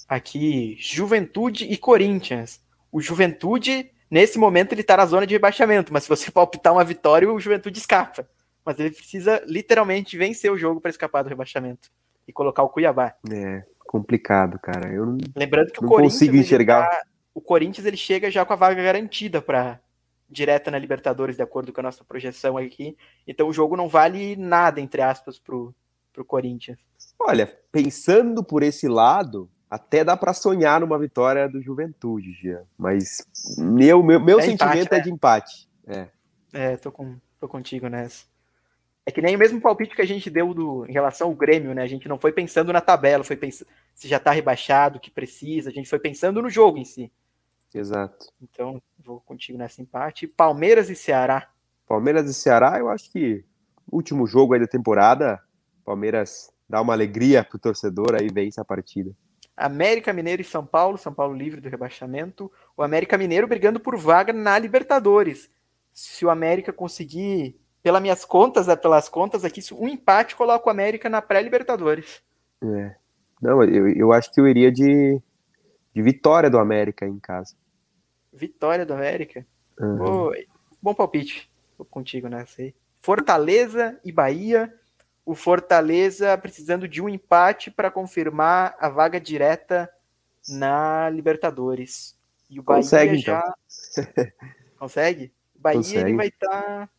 [0.07, 2.61] aqui Juventude e Corinthians.
[2.91, 6.83] O Juventude, nesse momento, ele está na zona de rebaixamento, mas se você palpitar uma
[6.83, 8.27] vitória, o Juventude escapa.
[8.65, 11.89] Mas ele precisa literalmente vencer o jogo para escapar do rebaixamento
[12.27, 13.13] e colocar o Cuiabá.
[13.29, 14.91] É, complicado, cara.
[14.91, 16.87] Eu não, Lembrando que não o Corinthians consigo enxergar.
[16.87, 17.03] Tá,
[17.33, 19.81] o Corinthians ele chega já com a vaga garantida para
[20.29, 22.97] direta na Libertadores, de acordo com a nossa projeção aqui.
[23.27, 25.75] Então o jogo não vale nada, entre aspas, pro,
[26.11, 26.79] pro Corinthians.
[27.25, 32.63] Olha, pensando por esse lado, até dá para sonhar numa vitória do Juventude, Jean.
[32.77, 33.25] Mas
[33.57, 35.03] meu, meu, meu é sentimento empate, é né?
[35.03, 35.69] de empate.
[35.87, 36.07] É,
[36.53, 38.25] é tô, com, tô contigo nessa.
[39.05, 41.73] É que nem o mesmo palpite que a gente deu do, em relação ao Grêmio,
[41.73, 41.81] né?
[41.81, 45.11] A gente não foi pensando na tabela, foi pensando se já tá rebaixado, o que
[45.11, 47.11] precisa, a gente foi pensando no jogo em si.
[47.73, 48.27] Exato.
[48.41, 50.27] Então, vou contigo nessa empate.
[50.27, 51.49] Palmeiras e Ceará.
[51.87, 53.43] Palmeiras e Ceará, eu acho que
[53.91, 55.41] último jogo aí da temporada,
[55.83, 59.15] Palmeiras dá uma alegria pro torcedor aí vence a partida.
[59.55, 62.51] América Mineiro e São Paulo, São Paulo livre do rebaixamento.
[62.75, 65.51] O América Mineiro brigando por vaga na Libertadores.
[65.91, 70.71] Se o América conseguir pelas minhas contas, né, pelas contas aqui, um empate coloca o
[70.71, 72.23] América na pré-Libertadores.
[72.63, 72.95] É.
[73.39, 75.21] Não, eu, eu acho que eu iria de,
[75.93, 77.55] de vitória do América em casa.
[78.33, 79.45] Vitória do América?
[79.79, 80.31] Uhum.
[80.81, 81.51] bom palpite.
[81.77, 82.73] Vou contigo nessa aí.
[82.99, 84.73] Fortaleza e Bahia.
[85.25, 89.89] O Fortaleza precisando de um empate para confirmar a vaga direta
[90.47, 92.17] na Libertadores.
[92.49, 93.55] E o Bahia Consegue, já.
[93.99, 94.27] Então.
[94.77, 95.31] Consegue?
[95.55, 96.09] O Bahia Consegue.
[96.09, 96.89] ele vai estar.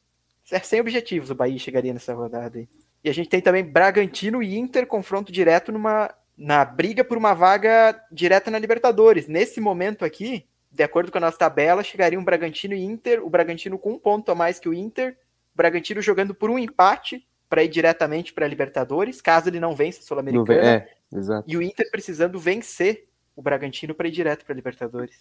[0.51, 2.69] Tá sem objetivos o Bahia chegaria nessa rodada aí.
[3.03, 7.35] E a gente tem também Bragantino e Inter, confronto direto numa, na briga por uma
[7.35, 9.29] vaga direta na Libertadores.
[9.29, 13.29] Nesse momento aqui, de acordo com a nossa tabela, chegariam um Bragantino e Inter, o
[13.29, 15.19] Bragantino com um ponto a mais que o Inter,
[15.55, 19.77] o Bragantino jogando por um empate para ir diretamente para a Libertadores, caso ele não
[19.77, 20.61] vença a Sul-Americana.
[20.61, 21.49] É, exato.
[21.49, 25.15] E o Inter precisando vencer o Bragantino para ir direto para a Libertadores.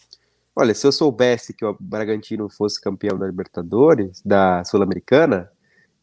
[0.56, 5.48] Olha, se eu soubesse que o Bragantino fosse campeão da Libertadores, da Sul-Americana,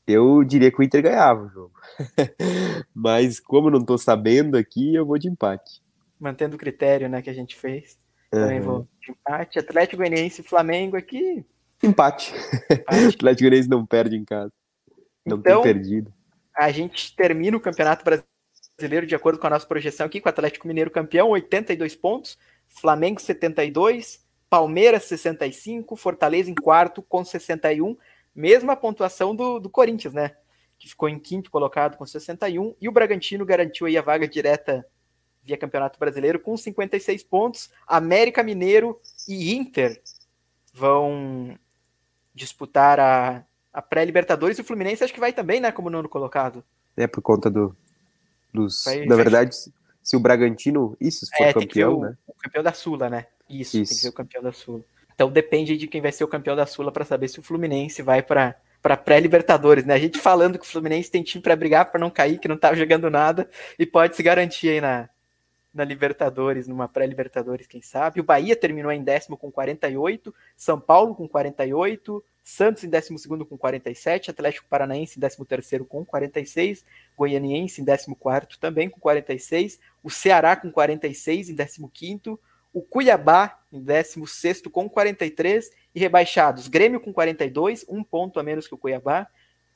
[0.06, 1.72] eu diria que o Inter ganhava o jogo.
[2.94, 5.82] Mas como eu não tô sabendo aqui, eu vou de empate.
[6.16, 7.98] Mantendo o critério né, que a gente fez.
[8.30, 9.58] Também vou de empate.
[9.58, 11.44] Atlético Goianiense e Flamengo aqui.
[11.82, 12.32] Empate.
[12.32, 13.14] empate.
[13.16, 14.52] Atlético Goianiense não perde em casa.
[15.26, 16.12] Não então, tem perdido.
[16.60, 20.30] A gente termina o Campeonato Brasileiro de acordo com a nossa projeção aqui, com o
[20.30, 22.38] Atlético Mineiro campeão, 82 pontos,
[22.68, 27.96] Flamengo 72, Palmeiras 65, Fortaleza em quarto com 61,
[28.34, 30.36] mesma pontuação do, do Corinthians, né?
[30.78, 34.86] Que ficou em quinto colocado com 61, e o Bragantino garantiu aí a vaga direta
[35.42, 37.70] via Campeonato Brasileiro com 56 pontos.
[37.86, 39.98] América Mineiro e Inter
[40.74, 41.58] vão
[42.34, 46.64] disputar a, a pré-Libertadores e o Fluminense acho que vai também, né, como nono colocado.
[46.96, 47.76] É por conta do
[48.52, 49.54] dos, vai, na verdade,
[50.02, 52.16] se o Bragantino, isso, se for é, campeão, o, né?
[52.26, 53.26] O campeão da Sula, né?
[53.48, 54.82] Isso, isso, tem que ser o campeão da Sula.
[55.14, 58.02] Então depende de quem vai ser o campeão da Sula para saber se o Fluminense
[58.02, 59.92] vai para para pré-Libertadores, né?
[59.92, 62.56] A gente falando que o Fluminense tem time para brigar para não cair, que não
[62.56, 63.46] tá jogando nada
[63.78, 65.06] e pode se garantir aí na,
[65.72, 68.20] na Libertadores, numa pré-Libertadores, quem sabe.
[68.20, 73.46] O Bahia terminou em décimo com 48, São Paulo com 48, Santos em décimo segundo
[73.46, 76.84] com 47, Atlético Paranaense em décimo terceiro com 46,
[77.16, 82.40] Goianiense em décimo quarto também com 46, o Ceará com 46 em décimo quinto,
[82.72, 86.68] o Cuiabá em 16 com 43 e rebaixados.
[86.68, 89.28] Grêmio com 42, um ponto a menos que o Cuiabá,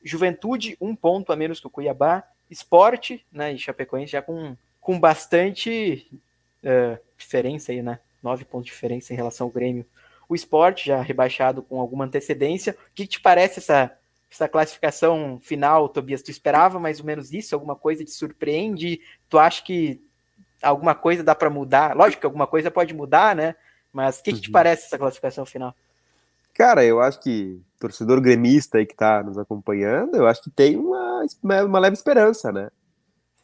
[0.03, 4.55] Juventude um ponto a menos que o Cuiabá, Esporte, né, e Chapecoense já com,
[4.85, 6.07] com bastante
[6.63, 9.83] uh, diferença aí, né, nove pontos de diferença em relação ao Grêmio.
[10.29, 12.73] O Esporte já rebaixado com alguma antecedência.
[12.73, 13.91] O que, te parece essa,
[14.31, 16.21] essa classificação final, Tobias?
[16.21, 17.55] Tu esperava mais ou menos isso?
[17.55, 19.01] Alguma coisa te surpreende?
[19.27, 19.99] Tu acha que
[20.61, 21.95] alguma coisa dá para mudar.
[21.95, 23.55] Lógico que alguma coisa pode mudar, né?
[23.91, 24.53] Mas o que, que te uhum.
[24.53, 25.73] parece essa classificação final?
[26.53, 30.75] Cara, eu acho que torcedor gremista aí que está nos acompanhando, eu acho que tem
[30.77, 32.69] uma, uma leve esperança, né?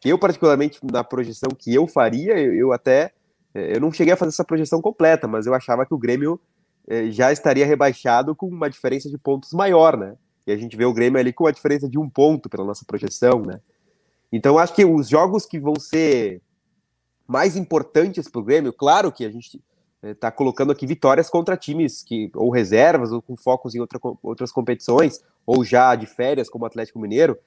[0.03, 3.11] Eu, particularmente, na projeção que eu faria, eu, eu até.
[3.53, 6.39] Eh, eu não cheguei a fazer essa projeção completa, mas eu achava que o Grêmio
[6.87, 10.15] eh, já estaria rebaixado com uma diferença de pontos maior, né?
[10.47, 12.83] E a gente vê o Grêmio ali com a diferença de um ponto pela nossa
[12.85, 13.59] projeção, né?
[14.31, 16.41] Então, acho que os jogos que vão ser
[17.27, 19.61] mais importantes para o Grêmio, claro que a gente
[20.01, 23.99] está é, colocando aqui vitórias contra times que ou reservas ou com focos em outra,
[24.23, 27.37] outras competições ou já de férias como o Atlético Mineiro,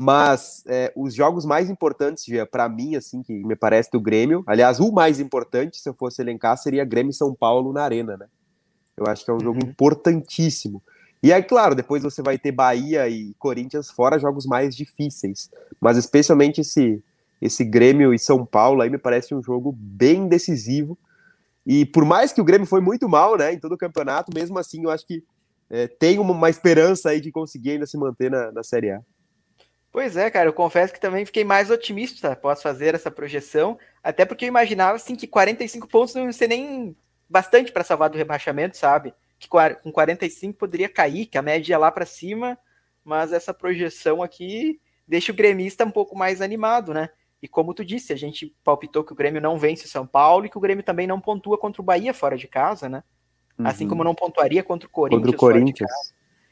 [0.00, 4.80] mas é, os jogos mais importantes para mim assim que me parece do Grêmio, aliás
[4.80, 8.26] o mais importante se eu fosse elencar seria Grêmio e São Paulo na arena, né?
[8.96, 9.70] Eu acho que é um jogo uhum.
[9.70, 10.82] importantíssimo.
[11.22, 15.96] E aí, claro, depois você vai ter Bahia e Corinthians fora jogos mais difíceis, mas
[15.96, 17.02] especialmente esse
[17.42, 20.96] esse Grêmio e São Paulo aí me parece um jogo bem decisivo.
[21.66, 24.58] E por mais que o Grêmio foi muito mal, né, em todo o campeonato, mesmo
[24.58, 25.22] assim eu acho que
[25.68, 29.02] é, tem uma, uma, esperança aí de conseguir ainda se manter na, na Série A.
[29.94, 34.24] Pois é, cara, eu confesso que também fiquei mais otimista após fazer essa projeção, até
[34.24, 36.96] porque eu imaginava assim que 45 pontos não ia ser nem
[37.30, 39.14] bastante para salvar do rebaixamento, sabe?
[39.38, 42.58] Que com 45 poderia cair, que a média ia lá para cima,
[43.04, 47.08] mas essa projeção aqui deixa o gremista um pouco mais animado, né?
[47.40, 50.46] E como tu disse, a gente palpitou que o Grêmio não vence o São Paulo
[50.46, 53.04] e que o Grêmio também não pontua contra o Bahia fora de casa, né?
[53.56, 53.64] Uhum.
[53.68, 55.22] Assim como não pontuaria contra o Corinthians.
[55.22, 55.92] Contra o Corinthians.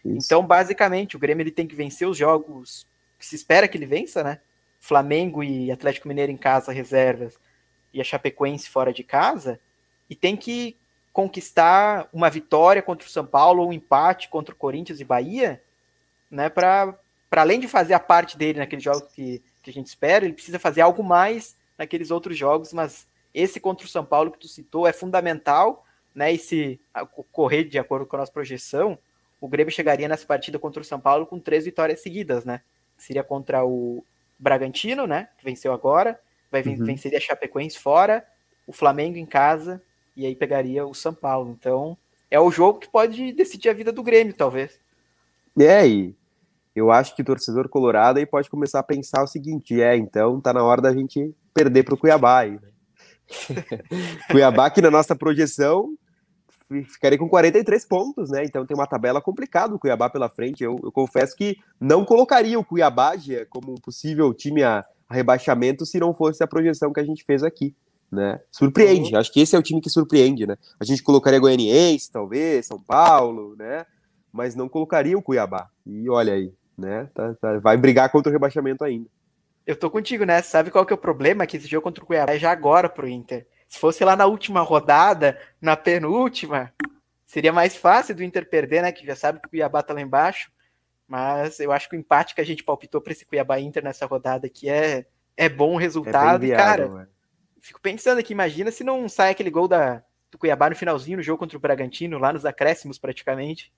[0.05, 2.87] Então, basicamente, o Grêmio ele tem que vencer os jogos
[3.27, 4.41] se espera que ele vença, né?
[4.81, 7.39] Flamengo e Atlético Mineiro em casa, reservas,
[7.93, 9.61] e a Chapecoense fora de casa,
[10.09, 10.77] e tem que
[11.13, 15.63] conquistar uma vitória contra o São Paulo ou um empate contra o Corinthians e Bahia,
[16.31, 16.49] né?
[16.49, 16.97] Para
[17.31, 20.59] além de fazer a parte dele naqueles jogos que que a gente espera, ele precisa
[20.59, 24.87] fazer algo mais naqueles outros jogos, mas esse contra o São Paulo que tu citou
[24.87, 26.33] é fundamental, né?
[26.33, 26.81] E se
[27.17, 28.99] ocorrer de acordo com a nossa projeção,
[29.41, 32.61] o Grêmio chegaria nessa partida contra o São Paulo com três vitórias seguidas, né?
[33.03, 34.05] Seria contra o
[34.39, 35.29] Bragantino, né?
[35.39, 36.19] Que venceu agora,
[36.51, 36.85] vai uhum.
[36.85, 38.25] vencer a Chapecoense fora,
[38.67, 39.83] o Flamengo em casa,
[40.17, 41.57] e aí pegaria o São Paulo.
[41.59, 41.97] Então,
[42.31, 44.79] é o jogo que pode decidir a vida do Grêmio, talvez.
[45.59, 46.15] É, e
[46.75, 50.41] eu acho que o torcedor colorado aí pode começar a pensar o seguinte: é, então
[50.41, 52.41] tá na hora da gente perder para o Cuiabá.
[52.41, 52.69] Aí, né?
[54.31, 55.95] Cuiabá, que na nossa projeção
[56.85, 58.45] ficaria com 43 pontos, né?
[58.45, 60.63] Então tem uma tabela complicada o Cuiabá pela frente.
[60.63, 65.15] Eu, eu confesso que não colocaria o Cuiabá Gia, como um possível time a, a,
[65.15, 67.75] rebaixamento se não fosse a projeção que a gente fez aqui.
[68.11, 68.39] Né?
[68.51, 69.21] Surpreende, uhum.
[69.21, 70.57] acho que esse é o time que surpreende, né?
[70.79, 73.87] A gente colocaria Goianiense, talvez, São Paulo, né?
[74.31, 75.71] Mas não colocaria o Cuiabá.
[75.87, 77.09] E olha aí, né?
[77.15, 79.09] Tá, tá, vai brigar contra o rebaixamento ainda.
[79.67, 80.43] Eu tô contigo, né?
[80.43, 81.47] Sabe qual que é o problema?
[81.47, 83.47] Que esse jogo contra o Cuiabá é já agora pro Inter.
[83.73, 86.71] Se fosse lá na última rodada, na penúltima,
[87.25, 88.93] seria mais fácil do Inter perder, né?
[88.93, 90.53] Que já sabe que o Cuiabá tá lá embaixo.
[91.09, 94.05] Mas eu acho que o empate que a gente palpitou para esse Cuiabá Inter nessa
[94.05, 96.45] rodada aqui é, é bom resultado.
[96.45, 97.11] É viável, e, cara,
[97.63, 101.23] fico pensando aqui, imagina se não sai aquele gol da, do Cuiabá no finalzinho no
[101.23, 103.73] jogo contra o Bragantino, lá nos acréscimos praticamente.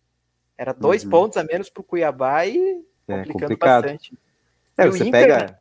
[0.58, 1.10] Era dois uhum.
[1.10, 3.82] pontos a menos para o Cuiabá e é, complicando complicado.
[3.82, 4.18] bastante.
[4.76, 5.58] É, você Inter, pega né?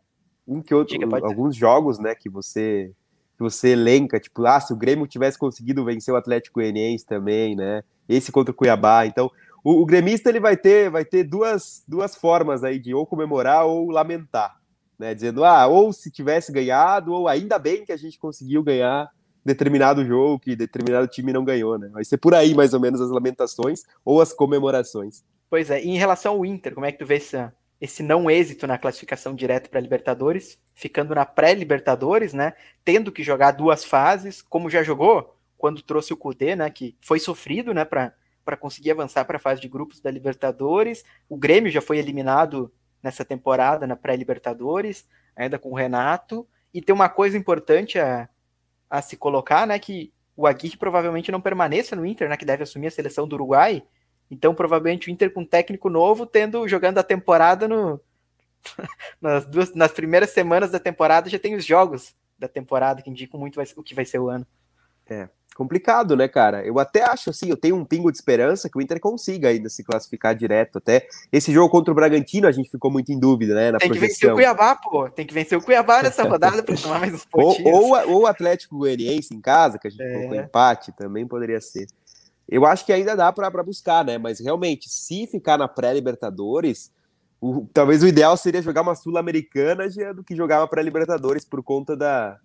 [0.47, 2.91] um que outro, Diga, alguns jogos, né, que você
[3.35, 7.55] que você elenca, tipo, ah, se o Grêmio tivesse conseguido vencer o Atlético Goianiense também,
[7.55, 7.83] né?
[8.07, 9.31] Esse contra o Cuiabá, então
[9.63, 13.65] o, o, gremista ele vai ter vai ter duas, duas formas aí de ou comemorar
[13.65, 14.55] ou lamentar,
[14.99, 15.13] né?
[15.13, 19.09] Dizendo, ah, ou se tivesse ganhado, ou ainda bem que a gente conseguiu ganhar
[19.43, 21.89] determinado jogo que determinado time não ganhou, né?
[21.89, 25.23] Vai ser por aí mais ou menos as lamentações ou as comemorações.
[25.49, 27.37] Pois é, e em relação ao Inter, como é que tu vê esse,
[27.83, 32.53] esse não êxito na classificação direta para Libertadores, ficando na pré-Libertadores, né?
[32.85, 36.69] Tendo que jogar duas fases, como já jogou quando trouxe o Cudê, né?
[36.69, 37.83] Que foi sofrido, né?
[37.83, 41.03] Para conseguir avançar para a fase de grupos da Libertadores.
[41.27, 42.71] O Grêmio já foi eliminado
[43.03, 45.05] nessa temporada na pré-Libertadores,
[45.35, 46.47] ainda com o Renato.
[46.73, 48.29] E tem uma coisa importante a,
[48.89, 52.63] a se colocar, né, que o Aguirre provavelmente não permaneça no Inter, né, que deve
[52.63, 53.83] assumir a seleção do Uruguai.
[54.29, 57.99] Então, provavelmente o Inter com um técnico novo, tendo jogando a temporada no
[59.21, 63.39] nas duas nas primeiras semanas da temporada já tem os jogos da temporada que indicam
[63.39, 64.45] muito o que vai ser o ano.
[65.09, 66.65] É, complicado, né, cara?
[66.65, 69.69] Eu até acho assim, eu tenho um pingo de esperança que o Inter consiga ainda
[69.69, 70.77] se classificar direto.
[70.77, 73.71] Até esse jogo contra o Bragantino a gente ficou muito em dúvida, né?
[73.71, 75.09] Na Tem que vencer o Cuiabá, pô.
[75.09, 77.73] Tem que vencer o Cuiabá nessa rodada para tomar mais uns pontinhos.
[77.73, 80.13] Ou, ou, ou o Atlético Goianiense em casa, que a gente é.
[80.13, 81.87] colocou empate, também poderia ser.
[82.47, 84.17] Eu acho que ainda dá para buscar, né?
[84.17, 86.91] Mas realmente, se ficar na pré-Libertadores,
[87.73, 89.85] talvez o ideal seria jogar uma Sul-Americana
[90.15, 92.37] do que jogar uma pré-Libertadores por conta da,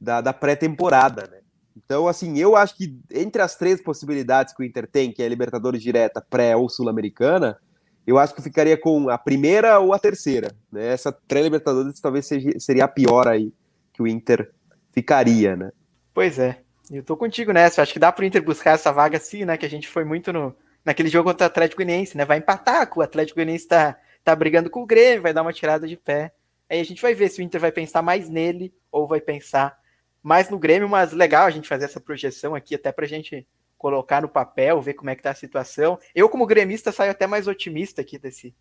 [0.00, 1.40] da, da pré-temporada, né?
[1.76, 5.28] Então, assim, eu acho que entre as três possibilidades que o Inter tem, que é
[5.28, 7.58] Libertadores direta, pré ou Sul-Americana,
[8.06, 10.54] eu acho que ficaria com a primeira ou a terceira.
[10.72, 10.88] Né?
[10.88, 13.52] Essa pré-Libertadores talvez seja, seria a pior aí
[13.92, 14.50] que o Inter
[14.92, 15.70] ficaria, né?
[16.14, 16.62] Pois é.
[16.90, 17.82] Eu tô contigo nessa.
[17.82, 19.56] Acho que dá pro Inter buscar essa vaga sim, né?
[19.56, 22.24] Que a gente foi muito no, naquele jogo contra o Atlético Goianiense, né?
[22.24, 25.86] Vai empatar, o Atlético Goianiense tá, tá brigando com o Grêmio, vai dar uma tirada
[25.86, 26.32] de pé.
[26.70, 29.76] Aí a gente vai ver se o Inter vai pensar mais nele ou vai pensar
[30.22, 33.46] mais no Grêmio, mas legal a gente fazer essa projeção aqui, até para a gente
[33.76, 35.98] colocar no papel, ver como é que tá a situação.
[36.14, 38.54] Eu, como gremista, saio até mais otimista aqui desse,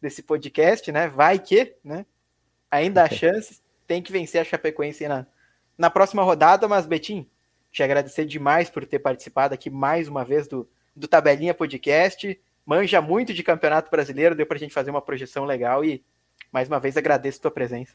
[0.00, 1.08] desse podcast, né?
[1.08, 2.06] Vai que, né?
[2.70, 5.26] Ainda há chances, tem que vencer a Chapecoense na,
[5.76, 7.28] na próxima rodada, mas, Betim,
[7.70, 12.40] te agradecer demais por ter participado aqui mais uma vez do, do Tabelinha Podcast.
[12.66, 16.04] Manja muito de Campeonato Brasileiro, deu para a gente fazer uma projeção legal e,
[16.52, 17.94] mais uma vez, agradeço tua presença.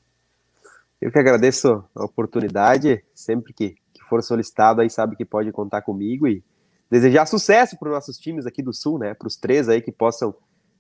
[1.02, 5.82] Eu que agradeço a oportunidade, sempre que, que for solicitado aí sabe que pode contar
[5.82, 6.44] comigo e
[6.90, 9.14] desejar sucesso para os nossos times aqui do Sul, né?
[9.14, 10.34] Para os três aí que possam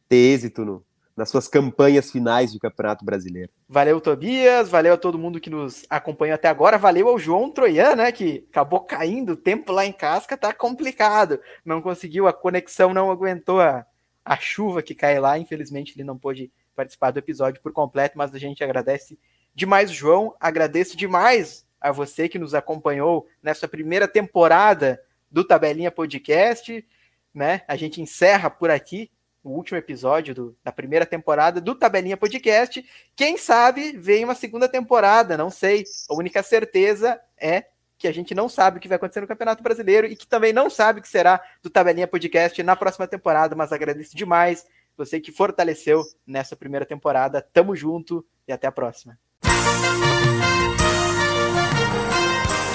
[0.07, 0.85] ter êxito no,
[1.15, 3.51] nas suas campanhas finais de Campeonato Brasileiro.
[3.69, 7.95] Valeu, Tobias, valeu a todo mundo que nos acompanhou até agora, valeu ao João Troian,
[7.95, 12.93] né, que acabou caindo, o tempo lá em Casca tá complicado, não conseguiu, a conexão
[12.93, 13.85] não aguentou a,
[14.23, 18.35] a chuva que cai lá, infelizmente ele não pôde participar do episódio por completo, mas
[18.35, 19.17] a gente agradece
[19.55, 20.35] demais, João.
[20.39, 25.01] Agradeço demais a você que nos acompanhou nessa primeira temporada
[25.31, 26.85] do Tabelinha Podcast.
[27.33, 27.61] Né?
[27.67, 29.09] A gente encerra por aqui
[29.45, 32.83] o último episódio do, da primeira temporada do Tabelinha Podcast.
[33.15, 35.83] Quem sabe vem uma segunda temporada, não sei.
[36.09, 37.65] A única certeza é
[37.95, 40.51] que a gente não sabe o que vai acontecer no Campeonato Brasileiro e que também
[40.51, 44.65] não sabe o que será do Tabelinha Podcast na próxima temporada, mas agradeço demais
[44.97, 47.39] você que fortaleceu nessa primeira temporada.
[47.53, 49.17] Tamo junto e até a próxima.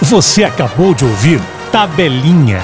[0.02, 1.40] Você acabou de ouvir
[1.72, 2.60] Tabelinha